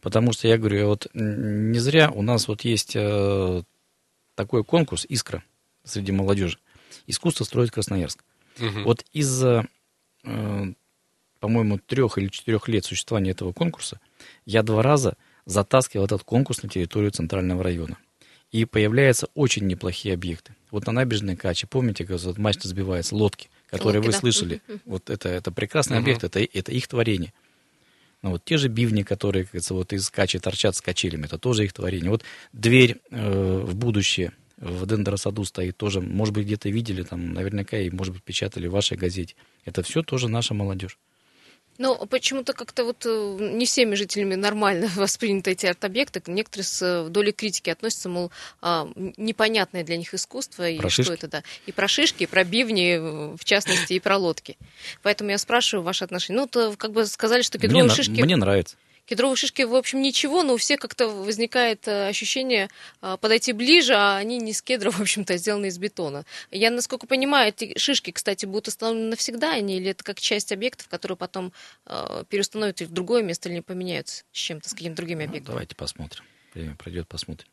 Потому 0.00 0.32
что 0.32 0.48
я 0.48 0.56
говорю, 0.56 0.86
вот 0.86 1.08
не 1.14 1.78
зря 1.78 2.10
у 2.10 2.22
нас 2.22 2.48
вот 2.48 2.62
есть 2.62 2.92
э, 2.94 3.62
такой 4.34 4.64
конкурс 4.64 5.04
«Искра» 5.08 5.44
среди 5.84 6.12
молодежи. 6.12 6.58
Искусство 7.06 7.44
строит 7.44 7.70
Красноярск. 7.70 8.24
Мгм. 8.58 8.84
Вот 8.84 9.04
из-за, 9.12 9.66
э, 10.24 10.72
по-моему, 11.40 11.78
трех 11.78 12.18
или 12.18 12.28
четырех 12.28 12.68
лет 12.68 12.84
существования 12.84 13.32
этого 13.32 13.52
конкурса 13.52 14.00
я 14.46 14.62
два 14.62 14.82
раза 14.82 15.16
затаскивал 15.46 16.04
этот 16.04 16.22
конкурс 16.22 16.62
на 16.62 16.68
территорию 16.68 17.10
центрального 17.10 17.62
района. 17.62 17.98
И 18.50 18.64
появляются 18.64 19.28
очень 19.34 19.66
неплохие 19.66 20.14
объекты. 20.14 20.54
Вот 20.70 20.86
на 20.86 20.92
набережной 20.92 21.36
Качи, 21.36 21.66
помните, 21.66 22.04
как 22.04 22.20
вот 22.20 22.38
мачта 22.38 22.68
сбивается, 22.68 23.14
лодки, 23.14 23.48
которые 23.68 23.98
Лодки, 24.00 24.06
вы 24.08 24.12
да. 24.12 24.18
слышали. 24.18 24.62
Вот 24.84 25.08
это, 25.08 25.28
это 25.28 25.52
прекрасный 25.52 25.98
Мгм. 25.98 26.04
объект, 26.04 26.24
это, 26.24 26.40
это 26.40 26.72
их 26.72 26.88
творение. 26.88 27.32
Ну, 28.22 28.30
вот 28.32 28.44
те 28.44 28.58
же 28.58 28.68
бивни, 28.68 29.02
которые, 29.02 29.44
как 29.44 29.52
говорится, 29.52 29.74
вот 29.74 29.92
из 29.92 30.10
качи 30.10 30.38
торчат 30.38 30.76
с 30.76 30.80
качелями, 30.80 31.24
это 31.24 31.38
тоже 31.38 31.64
их 31.64 31.72
творение. 31.72 32.10
Вот 32.10 32.22
дверь 32.52 33.00
э, 33.10 33.62
в 33.64 33.74
будущее 33.74 34.32
в 34.58 34.86
дендросаду 34.86 35.44
стоит 35.44 35.76
тоже, 35.76 36.00
может 36.02 36.34
быть, 36.34 36.44
где-то 36.44 36.68
видели, 36.68 37.02
там, 37.02 37.32
наверняка, 37.32 37.78
и, 37.78 37.88
может 37.88 38.12
быть, 38.12 38.22
печатали 38.22 38.66
в 38.66 38.72
вашей 38.72 38.96
газете. 38.96 39.34
Это 39.64 39.82
все 39.82 40.02
тоже 40.02 40.28
наша 40.28 40.52
молодежь. 40.52 40.98
Но 41.78 41.96
почему-то 42.06 42.52
как-то 42.52 42.84
вот 42.84 43.06
э, 43.06 43.36
не 43.40 43.64
всеми 43.64 43.94
жителями 43.94 44.34
нормально 44.34 44.88
восприняты 44.96 45.52
эти 45.52 45.66
арт-объекты. 45.66 46.22
Некоторые 46.26 46.64
с 46.66 46.82
э, 46.82 47.08
долей 47.08 47.32
критики 47.32 47.70
относятся, 47.70 48.08
мол, 48.08 48.30
а, 48.60 48.88
непонятное 49.16 49.82
для 49.82 49.96
них 49.96 50.12
искусство. 50.12 50.68
И 50.68 50.78
Про 50.78 50.90
что 50.90 51.02
шишки? 51.04 51.14
это, 51.14 51.28
да. 51.28 51.42
И 51.66 51.72
про 51.72 51.88
шишки, 51.88 52.24
и 52.24 52.26
про 52.26 52.44
бивни, 52.44 52.96
э, 52.96 53.36
в 53.36 53.44
частности, 53.44 53.94
и 53.94 54.00
про 54.00 54.18
лодки. 54.18 54.58
Поэтому 55.02 55.30
я 55.30 55.38
спрашиваю 55.38 55.82
ваши 55.84 56.04
отношения. 56.04 56.40
Ну, 56.40 56.46
то 56.46 56.74
как 56.76 56.92
бы 56.92 57.06
сказали, 57.06 57.42
что 57.42 57.58
кедровые 57.58 57.84
Мне, 57.84 57.88
на- 57.90 57.94
шишки... 57.96 58.20
мне 58.22 58.36
нравится. 58.36 58.76
Кедровые 59.10 59.34
шишки, 59.34 59.62
в 59.62 59.74
общем, 59.74 60.02
ничего, 60.02 60.44
но 60.44 60.54
у 60.54 60.56
всех 60.56 60.78
как-то 60.78 61.08
возникает 61.08 61.88
э, 61.88 62.06
ощущение 62.06 62.68
э, 63.02 63.16
подойти 63.20 63.52
ближе, 63.52 63.94
а 63.94 64.16
они 64.16 64.38
не 64.38 64.52
из 64.52 64.62
кедра, 64.62 64.90
в 64.92 65.00
общем-то, 65.00 65.34
а 65.34 65.36
сделаны 65.36 65.66
из 65.66 65.78
бетона. 65.78 66.24
Я, 66.52 66.70
насколько 66.70 67.08
понимаю, 67.08 67.48
эти 67.48 67.76
шишки, 67.76 68.12
кстати, 68.12 68.46
будут 68.46 68.68
установлены 68.68 69.10
навсегда, 69.10 69.54
они 69.54 69.78
или 69.78 69.90
это 69.90 70.04
как 70.04 70.20
часть 70.20 70.52
объектов, 70.52 70.86
которые 70.86 71.16
потом 71.18 71.52
э, 71.86 72.22
переустановят 72.28 72.80
в 72.80 72.92
другое 72.92 73.24
место 73.24 73.48
или 73.48 73.56
не 73.56 73.62
поменяются 73.62 74.22
с 74.30 74.38
чем-то, 74.38 74.68
с 74.68 74.74
какими-то 74.74 74.98
другими 74.98 75.24
Ну, 75.24 75.30
объектами? 75.30 75.54
давайте 75.54 75.74
посмотрим. 75.74 76.22
Время 76.54 76.76
пройдет, 76.76 77.08
посмотрим. 77.08 77.48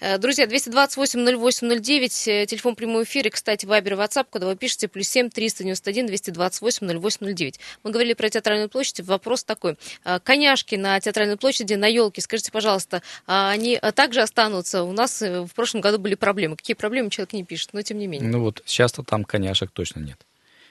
Э, 0.00 0.18
Друзья, 0.18 0.46
228-08-09, 0.46 2.28
э, 2.28 2.46
телефон 2.46 2.74
прямой 2.74 3.04
эфире, 3.04 3.30
кстати, 3.30 3.66
Вайбер 3.66 3.94
и 3.94 3.96
WhatsApp, 3.96 4.26
когда 4.30 4.46
вы 4.46 4.56
пишете, 4.56 4.88
плюс 4.88 5.08
7 5.08 5.30
391 5.30 6.06
228 6.06 6.86
08-09. 6.86 7.54
Мы 7.84 7.90
говорили 7.90 8.14
про 8.14 8.28
театральную 8.28 8.68
площадь, 8.68 9.00
вопрос 9.00 9.44
такой. 9.44 9.76
Э, 10.04 10.18
Коняшки 10.22 10.74
на 10.74 11.00
театральной 11.00 11.36
площади, 11.36 11.74
на 11.74 11.86
елке, 11.86 12.20
скажите, 12.20 12.52
пожалуйста, 12.52 13.02
а 13.26 13.50
они 13.50 13.80
также 13.94 14.20
останутся? 14.20 14.82
У 14.82 14.92
нас 14.92 15.20
в 15.20 15.50
прошлом 15.54 15.80
году 15.80 15.98
были 15.98 16.14
проблемы. 16.14 16.56
Какие 16.56 16.74
проблемы, 16.74 17.10
человек 17.10 17.32
не 17.32 17.44
пишет, 17.44 17.70
но 17.72 17.82
тем 17.82 17.98
не 17.98 18.06
менее. 18.06 18.28
Ну 18.28 18.40
вот 18.40 18.62
сейчас-то 18.66 19.02
там 19.02 19.24
коняшек 19.24 19.70
точно 19.70 20.00
нет. 20.00 20.18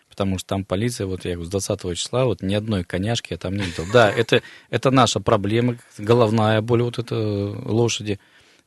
Потому 0.09 0.39
что 0.39 0.47
там 0.49 0.65
полиция, 0.65 1.07
вот 1.07 1.23
я 1.25 1.35
говорю, 1.35 1.47
с 1.47 1.51
20 1.51 1.97
числа, 1.97 2.25
вот 2.25 2.41
ни 2.41 2.53
одной 2.55 2.83
коняшки 2.83 3.33
я 3.33 3.37
там 3.37 3.55
не 3.55 3.63
видел. 3.63 3.85
Да, 3.93 4.11
это, 4.11 4.41
это 4.69 4.91
наша 4.91 5.19
проблема, 5.19 5.77
головная 5.97 6.61
боль 6.61 6.81
вот 6.81 6.97
это 6.97 7.15
лошади. 7.15 8.19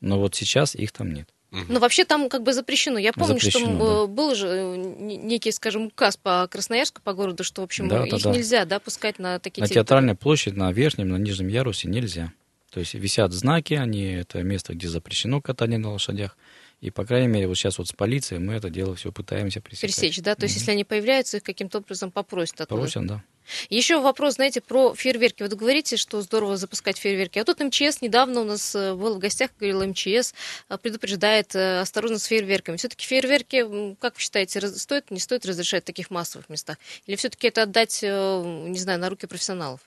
Но 0.03 0.19
вот 0.19 0.35
сейчас 0.35 0.75
их 0.75 0.93
там 0.93 1.15
нет. 1.15 1.29
Но 1.69 1.81
вообще 1.81 2.05
там 2.05 2.29
как 2.31 2.43
бы 2.43 2.53
запрещено. 2.55 2.99
Я 2.99 3.13
помню, 3.13 3.39
что 3.39 3.51
Запрещено, 3.51 4.05
э, 4.05 4.07
был 4.07 4.35
же 4.35 4.47
э, 4.49 4.77
некий, 4.77 5.53
скажем, 5.53 5.87
указ 5.87 6.17
по 6.17 6.49
Красноярску, 6.51 7.03
по 7.03 7.13
городу, 7.13 7.45
что, 7.45 7.61
в 7.61 7.65
общем, 7.65 7.89
Да, 7.89 8.05
их 8.05 8.11
да, 8.11 8.19
да. 8.19 8.31
нельзя 8.31 8.65
да, 8.65 8.81
пускать 8.81 9.19
на 9.19 9.39
такие 9.39 9.61
На 9.61 9.67
территории. 9.67 9.85
театральной 9.85 10.15
площади, 10.15 10.55
на 10.55 10.73
верхнем, 10.73 11.11
на 11.11 11.17
нижнем 11.17 11.49
ярусе 11.49 11.89
нельзя. 11.89 12.33
То 12.71 12.81
есть 12.81 12.95
висят 12.95 13.33
знаки, 13.33 13.75
они 13.75 14.03
это 14.13 14.43
место, 14.43 14.73
где 14.73 14.89
запрещено 14.89 15.43
катание 15.43 15.79
на 15.79 15.93
лошадях. 15.93 16.39
И, 16.81 16.91
по 16.91 17.05
крайней 17.05 17.29
мере, 17.29 17.47
вот 17.47 17.57
сейчас 17.59 17.77
вот 17.77 17.87
с 17.87 17.93
полицией 17.93 18.41
мы 18.41 18.55
это 18.55 18.71
дело 18.71 18.95
все 18.97 19.13
пытаемся 19.13 19.61
пресекать. 19.61 19.95
Пересечь, 19.95 20.21
да? 20.23 20.35
То 20.35 20.45
есть, 20.45 20.57
если 20.57 20.71
они 20.71 20.85
появляются, 20.85 21.37
их 21.37 21.43
каким-то 21.43 21.79
образом 21.79 22.11
попросят 22.11 22.63
оттуда. 22.63 22.81
Просят, 22.81 23.07
да. 23.07 23.23
Еще 23.71 24.01
вопрос, 24.01 24.35
знаете, 24.35 24.61
про 24.61 24.95
фейерверки. 24.95 25.43
Вот 25.43 25.53
говорите, 25.53 25.97
что 25.97 26.21
здорово 26.23 26.57
запускать 26.57 26.99
фейерверки. 26.99 27.39
А 27.39 27.45
тут 27.45 27.61
МЧС 27.61 28.01
недавно 28.01 28.41
у 28.41 28.45
нас 28.45 28.75
э, 28.75 28.95
был 28.95 29.17
в 29.17 29.19
гостях, 29.19 29.51
говорил, 29.59 29.85
МЧС 29.87 30.35
э, 30.69 30.79
предупреждает 30.79 31.55
э, 31.55 31.81
осторожно 31.81 32.19
с 32.19 32.25
фейерверками. 32.25 32.77
Все-таки 32.77 33.07
фейерверки, 33.07 33.95
как 34.01 34.15
вы 34.15 34.21
считаете, 34.21 34.61
стоит, 34.69 35.11
не 35.11 35.21
стоит 35.21 35.47
разрешать 35.47 35.85
в 35.85 35.87
таких 35.87 36.11
массовых 36.11 36.49
местах? 36.49 36.79
Или 37.07 37.17
все-таки 37.17 37.49
это 37.49 37.63
отдать, 37.63 38.03
не 38.03 38.79
знаю, 38.79 38.99
на 38.99 39.09
руки 39.09 39.27
профессионалов? 39.27 39.81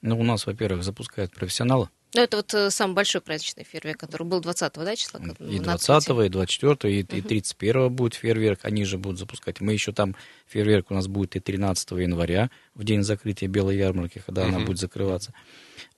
Ну, 0.00 0.18
у 0.18 0.22
нас, 0.22 0.46
во-первых, 0.46 0.84
запускают 0.84 1.32
профессионалы. 1.32 1.88
Ну, 2.14 2.22
это 2.22 2.38
вот 2.38 2.54
э, 2.54 2.70
самый 2.70 2.94
большой 2.94 3.20
праздничный 3.20 3.64
фейерверк, 3.64 4.00
который 4.00 4.22
был 4.26 4.40
20-го, 4.40 4.82
да, 4.84 4.96
числа? 4.96 5.20
как- 5.20 5.40
И 5.40 5.58
на 5.60 5.76
20 5.76 5.88
открытии? 5.90 6.26
и 6.26 6.28
24 6.30 6.94
и, 6.94 7.00
и 7.00 7.20
31 7.20 7.90
будет 7.92 8.14
фейерверк, 8.14 8.60
они 8.62 8.84
же 8.84 8.96
будут 8.96 9.18
запускать. 9.18 9.60
Мы 9.60 9.74
еще 9.74 9.92
там, 9.92 10.16
фейерверк 10.46 10.90
у 10.90 10.94
нас 10.94 11.06
будет 11.06 11.36
и 11.36 11.40
13 11.40 11.90
января, 11.92 12.50
в 12.74 12.84
день 12.84 13.02
закрытия 13.02 13.48
Белой 13.48 13.76
ярмарки, 13.76 14.22
когда 14.24 14.44
она 14.46 14.60
будет 14.60 14.78
закрываться. 14.78 15.34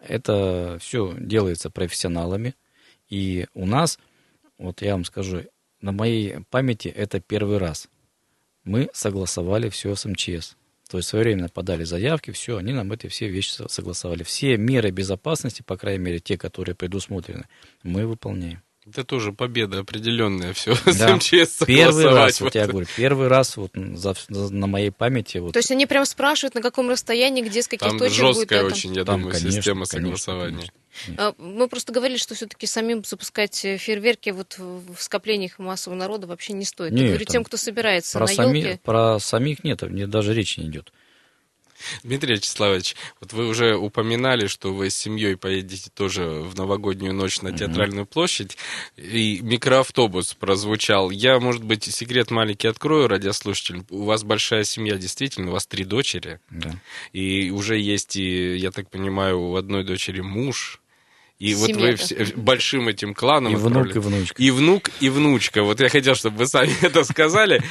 Это 0.01 0.79
все 0.81 1.14
делается 1.18 1.70
профессионалами. 1.70 2.55
И 3.09 3.46
у 3.55 3.66
нас, 3.66 3.99
вот 4.59 4.83
я 4.83 4.92
вам 4.92 5.05
скажу, 5.05 5.44
на 5.81 5.92
моей 5.92 6.40
памяти 6.51 6.88
это 6.88 7.20
первый 7.20 7.59
раз. 7.59 7.88
Мы 8.64 8.90
согласовали 8.92 9.68
все 9.68 9.94
с 9.94 10.05
МЧС. 10.05 10.57
То 10.90 10.96
есть 10.96 11.09
своевременно 11.09 11.48
подали 11.48 11.85
заявки, 11.85 12.33
все, 12.33 12.57
они 12.57 12.72
нам 12.72 12.90
эти 12.92 13.07
все 13.07 13.29
вещи 13.29 13.50
со- 13.50 13.68
согласовали. 13.68 14.24
Все 14.24 14.57
меры 14.57 14.90
безопасности, 14.90 15.62
по 15.62 15.76
крайней 15.76 16.05
мере, 16.05 16.18
те, 16.18 16.37
которые 16.37 16.74
предусмотрены, 16.74 17.46
мы 17.85 18.07
выполняем. 18.07 18.61
Это 18.87 19.05
тоже 19.05 19.33
победа 19.33 19.81
определенная, 19.81 20.53
все 20.53 20.74
Да. 20.87 20.92
с 20.92 21.14
МЧС 21.16 21.59
Первый 21.66 22.07
раз, 22.07 22.40
вот 22.40 22.55
я 22.57 22.66
говорю, 22.66 22.87
первый 22.96 23.29
раз 23.29 23.57
вот 23.57 23.70
за- 23.74 24.16
за- 24.29 24.53
на 24.53 24.66
моей 24.66 24.90
памяти 24.90 25.38
вот 25.38 25.53
То 25.53 25.59
есть 25.61 25.70
они 25.70 25.87
прям 25.87 26.05
спрашивают, 26.07 26.55
на 26.57 26.62
каком 26.62 26.90
расстоянии, 26.90 27.42
где, 27.42 27.62
с 27.62 27.68
каких 27.68 27.87
Там 27.88 27.98
точек 27.98 28.22
будет 28.22 28.37
жесткая 28.37 28.61
это? 28.61 28.74
очень, 28.74 28.94
я 28.96 29.05
Там, 29.05 29.20
думаю, 29.20 29.33
конечно, 29.38 29.53
система 29.53 29.85
конечно, 29.87 30.16
согласования. 30.16 30.57
конечно. 30.57 30.74
А, 30.76 30.79
Мы 31.38 31.68
просто 31.68 31.92
говорили, 31.92 32.16
что 32.18 32.35
все-таки 32.35 32.66
самим 32.66 33.05
запускать 33.05 33.64
э, 33.64 33.76
фейерверки 33.76 34.31
вот 34.31 34.57
в 34.59 34.96
скоплениях 35.00 35.59
массового 35.59 35.96
народа 35.98 36.26
вообще 36.26 36.53
не 36.53 36.64
стоит. 36.64 36.92
Я 36.92 36.98
Нет, 36.98 37.07
говорю 37.09 37.24
там 37.24 37.33
тем, 37.33 37.44
кто 37.44 37.57
собирается 37.57 38.18
про, 38.18 38.26
на 38.26 38.33
сами- 38.35 38.59
елке. 38.59 38.81
про 38.83 39.18
самих 39.18 39.64
нет, 39.64 39.83
мне 39.83 40.07
даже 40.07 40.35
речи 40.35 40.61
не 40.61 40.66
идет. 40.66 40.92
Дмитрий 42.02 42.34
Вячеславович, 42.36 42.96
вот 43.20 43.32
вы 43.32 43.46
уже 43.48 43.76
упоминали, 43.76 44.46
что 44.46 44.72
вы 44.72 44.90
с 44.90 44.96
семьей 44.96 45.36
поедете 45.36 45.90
тоже 45.94 46.24
в 46.24 46.54
новогоднюю 46.56 47.14
ночь 47.14 47.40
на 47.42 47.56
театральную 47.56 48.06
площадь, 48.06 48.56
и 48.96 49.40
микроавтобус 49.42 50.34
прозвучал. 50.34 51.10
Я, 51.10 51.38
может 51.40 51.64
быть, 51.64 51.84
секрет 51.84 52.30
маленький 52.30 52.68
открою 52.68 53.08
радиослушателям. 53.08 53.86
У 53.90 54.04
вас 54.04 54.22
большая 54.24 54.64
семья, 54.64 54.96
действительно, 54.96 55.50
у 55.50 55.52
вас 55.52 55.66
три 55.66 55.84
дочери, 55.84 56.40
Да. 56.50 56.74
и 57.12 57.50
уже 57.50 57.78
есть, 57.78 58.16
и, 58.16 58.56
я 58.56 58.70
так 58.70 58.90
понимаю, 58.90 59.40
у 59.40 59.56
одной 59.56 59.84
дочери 59.84 60.20
муж, 60.20 60.80
и 61.38 61.54
вот 61.54 61.68
Семья, 61.68 61.86
вы 61.86 61.90
да. 61.92 61.96
все- 61.96 62.24
большим 62.36 62.88
этим 62.88 63.14
кланом 63.14 63.54
И 63.54 63.56
внук, 63.56 63.86
отправляетесь. 63.86 63.96
и 63.96 64.00
внучка. 64.10 64.42
И 64.42 64.50
внук, 64.50 64.90
и 65.00 65.08
внучка. 65.08 65.62
Вот 65.62 65.80
я 65.80 65.88
хотел, 65.88 66.14
чтобы 66.14 66.36
вы 66.36 66.46
сами 66.46 66.70
это 66.84 67.02
сказали. 67.04 67.62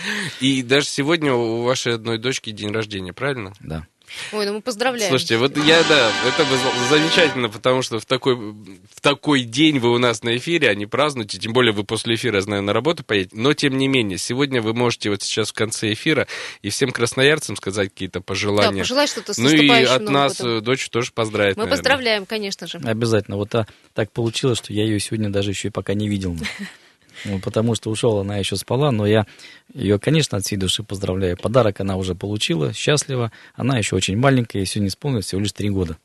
И 0.41 0.63
даже 0.63 0.87
сегодня 0.87 1.33
у 1.33 1.61
вашей 1.61 1.93
одной 1.93 2.17
дочки 2.17 2.49
день 2.49 2.71
рождения, 2.71 3.13
правильно? 3.13 3.53
Да. 3.59 3.85
Ой, 4.31 4.45
ну 4.45 4.53
мы 4.53 4.61
поздравляем. 4.61 5.09
Слушайте, 5.09 5.37
вот 5.37 5.57
я, 5.57 5.83
да, 5.83 6.11
это 6.27 6.45
замечательно, 6.89 7.49
потому 7.49 7.81
что 7.81 7.99
в 7.99 8.05
такой, 8.05 8.35
в 8.35 9.01
такой 9.01 9.43
день 9.43 9.79
вы 9.79 9.91
у 9.91 9.97
нас 9.97 10.23
на 10.23 10.37
эфире, 10.37 10.69
а 10.69 10.75
не 10.75 10.85
празднуете, 10.85 11.37
тем 11.37 11.53
более 11.53 11.73
вы 11.73 11.83
после 11.83 12.15
эфира, 12.15 12.35
я 12.35 12.41
знаю, 12.41 12.63
на 12.63 12.73
работу 12.73 13.03
поедете, 13.03 13.35
но 13.35 13.53
тем 13.53 13.77
не 13.77 13.87
менее, 13.87 14.17
сегодня 14.17 14.61
вы 14.61 14.73
можете 14.73 15.09
вот 15.09 15.21
сейчас 15.21 15.49
в 15.49 15.53
конце 15.53 15.93
эфира 15.93 16.27
и 16.61 16.69
всем 16.69 16.91
красноярцам 16.91 17.55
сказать 17.55 17.89
какие-то 17.89 18.19
да, 18.19 18.23
пожелания. 18.23 18.79
пожелай 18.79 19.07
что-то 19.07 19.33
с 19.33 19.37
ну 19.37 19.49
и 19.49 19.69
от 19.69 20.01
нас 20.03 20.37
годом. 20.39 20.57
э, 20.57 20.61
дочь 20.61 20.89
тоже 20.89 21.11
поздравить. 21.13 21.57
Мы 21.57 21.63
наверное. 21.63 21.77
поздравляем, 21.77 22.25
конечно 22.25 22.67
же. 22.67 22.79
Обязательно. 22.83 23.37
Вот 23.37 23.53
а, 23.55 23.67
так 23.93 24.11
получилось, 24.11 24.57
что 24.57 24.73
я 24.73 24.83
ее 24.83 24.99
сегодня 24.99 25.29
даже 25.29 25.51
еще 25.51 25.69
и 25.69 25.71
пока 25.71 25.93
не 25.93 26.07
видел. 26.07 26.35
Ну, 27.25 27.39
потому 27.39 27.75
что 27.75 27.89
ушел, 27.89 28.19
она 28.19 28.38
еще 28.38 28.55
спала, 28.55 28.91
но 28.91 29.05
я 29.05 29.25
ее, 29.73 29.99
конечно, 29.99 30.38
от 30.38 30.45
всей 30.45 30.58
души 30.58 30.84
поздравляю. 30.84 31.38
Подарок 31.38 31.79
она 31.79 31.97
уже 31.97 32.15
получила, 32.15 32.73
счастлива. 32.73 33.32
Она 33.55 33.77
еще 33.77 33.95
очень 33.95 34.17
маленькая, 34.17 34.60
ей 34.60 34.65
сегодня 34.65 34.89
исполнилось 34.89 35.25
всего 35.25 35.41
лишь 35.41 35.51
три 35.51 35.69
года. 35.69 35.97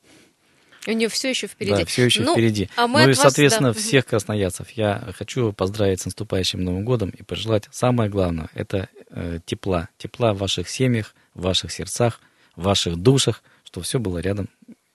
У 0.87 0.93
нее 0.93 1.09
все 1.09 1.31
еще 1.31 1.47
впереди. 1.47 1.77
Да, 1.77 1.85
все 1.87 2.05
еще 2.05 2.23
Ну, 2.23 2.35
впереди. 2.35 2.69
а 2.77 2.87
мы 2.87 3.01
ну 3.03 3.07
и, 3.07 3.13
вас, 3.13 3.21
соответственно, 3.21 3.73
да. 3.73 3.79
всех 3.79 4.05
красноярцев 4.05 4.71
я 4.73 5.13
хочу 5.17 5.53
поздравить 5.53 6.03
с 6.03 6.05
наступающим 6.05 6.63
Новым 6.63 6.85
годом 6.85 7.11
и 7.11 7.23
пожелать 7.23 7.69
самое 7.71 8.11
главное– 8.11 8.51
это 8.55 8.89
э, 9.11 9.39
тепла. 9.47 9.89
Тепла 9.97 10.35
в 10.35 10.39
ваших 10.39 10.69
семьях, 10.69 11.15
в 11.33 11.43
ваших 11.43 11.73
сердцах, 11.73 12.21
в 12.55 12.65
ваших 12.65 12.97
душах, 12.97 13.43
чтобы 13.65 13.85
все 13.85 13.99
было 13.99 14.19
рядом 14.19 14.51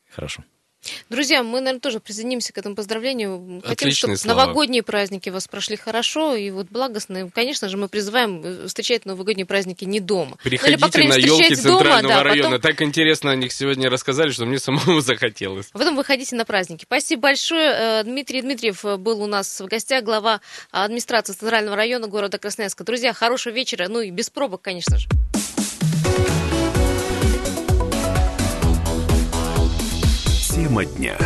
хорошо. 0.10 0.44
Друзья, 1.10 1.44
мы, 1.44 1.60
наверное, 1.60 1.82
тоже 1.82 2.00
присоединимся 2.00 2.54
к 2.54 2.58
этому 2.58 2.74
поздравлению. 2.76 3.62
Хотим, 3.64 3.72
Отличные 3.72 4.16
чтобы 4.16 4.18
слова. 4.18 4.42
новогодние 4.46 4.82
праздники 4.82 5.30
у 5.30 5.34
вас 5.34 5.48
прошли 5.48 5.76
хорошо 5.76 6.36
и 6.36 6.50
вот 6.52 6.68
благостно. 6.70 7.30
Конечно 7.32 7.68
же, 7.68 7.76
мы 7.78 7.90
призываем 7.90 8.42
э, 8.44 8.68
встречать 8.68 9.06
новогодние 9.06 9.46
праздники 9.46 9.84
не 9.84 10.00
дома. 10.00 10.32
Ну, 10.32 10.38
или, 10.46 10.50
Приходите 10.58 10.80
по 10.80 10.90
крайней 10.90 11.12
на 11.12 11.16
елки 11.16 11.44
встречать 11.44 11.64
дома, 11.64 11.78
центрального 11.80 12.16
да, 12.16 12.24
района. 12.24 12.50
потом- 12.58 12.62
Так 12.72 12.82
интересно 12.82 13.32
о 13.32 13.36
них 13.36 13.52
сегодня 13.52 13.90
рассказали, 13.90 14.30
что 14.32 14.46
мне 14.46 14.58
самому 14.58 15.00
захотелось. 15.02 15.68
А 15.74 15.78
потом 15.78 15.96
выходите 15.98 16.36
на 16.36 16.46
праздники. 16.46 16.86
Спасибо 16.86 17.24
большое. 17.24 17.72
Э, 18.00 18.04
Дмитрий 18.04 18.42
Дмитриев 18.42 18.86
э, 18.86 18.96
был 18.98 19.22
у 19.22 19.28
нас 19.28 19.60
в 19.60 19.66
гостях, 19.66 20.04
глава 20.04 20.40
администрации 20.72 21.34
Центрального 21.34 21.76
района 21.76 22.08
города 22.08 22.38
Красноярска. 22.38 22.84
Друзья, 22.86 23.14
хорошего 23.14 23.54
вечера, 23.54 23.88
ну 23.90 24.00
и 24.00 24.12
без 24.12 24.30
пробок, 24.30 24.62
конечно 24.62 24.98
же. 24.98 25.08
Тема 30.60 30.84
дня. 30.84 31.18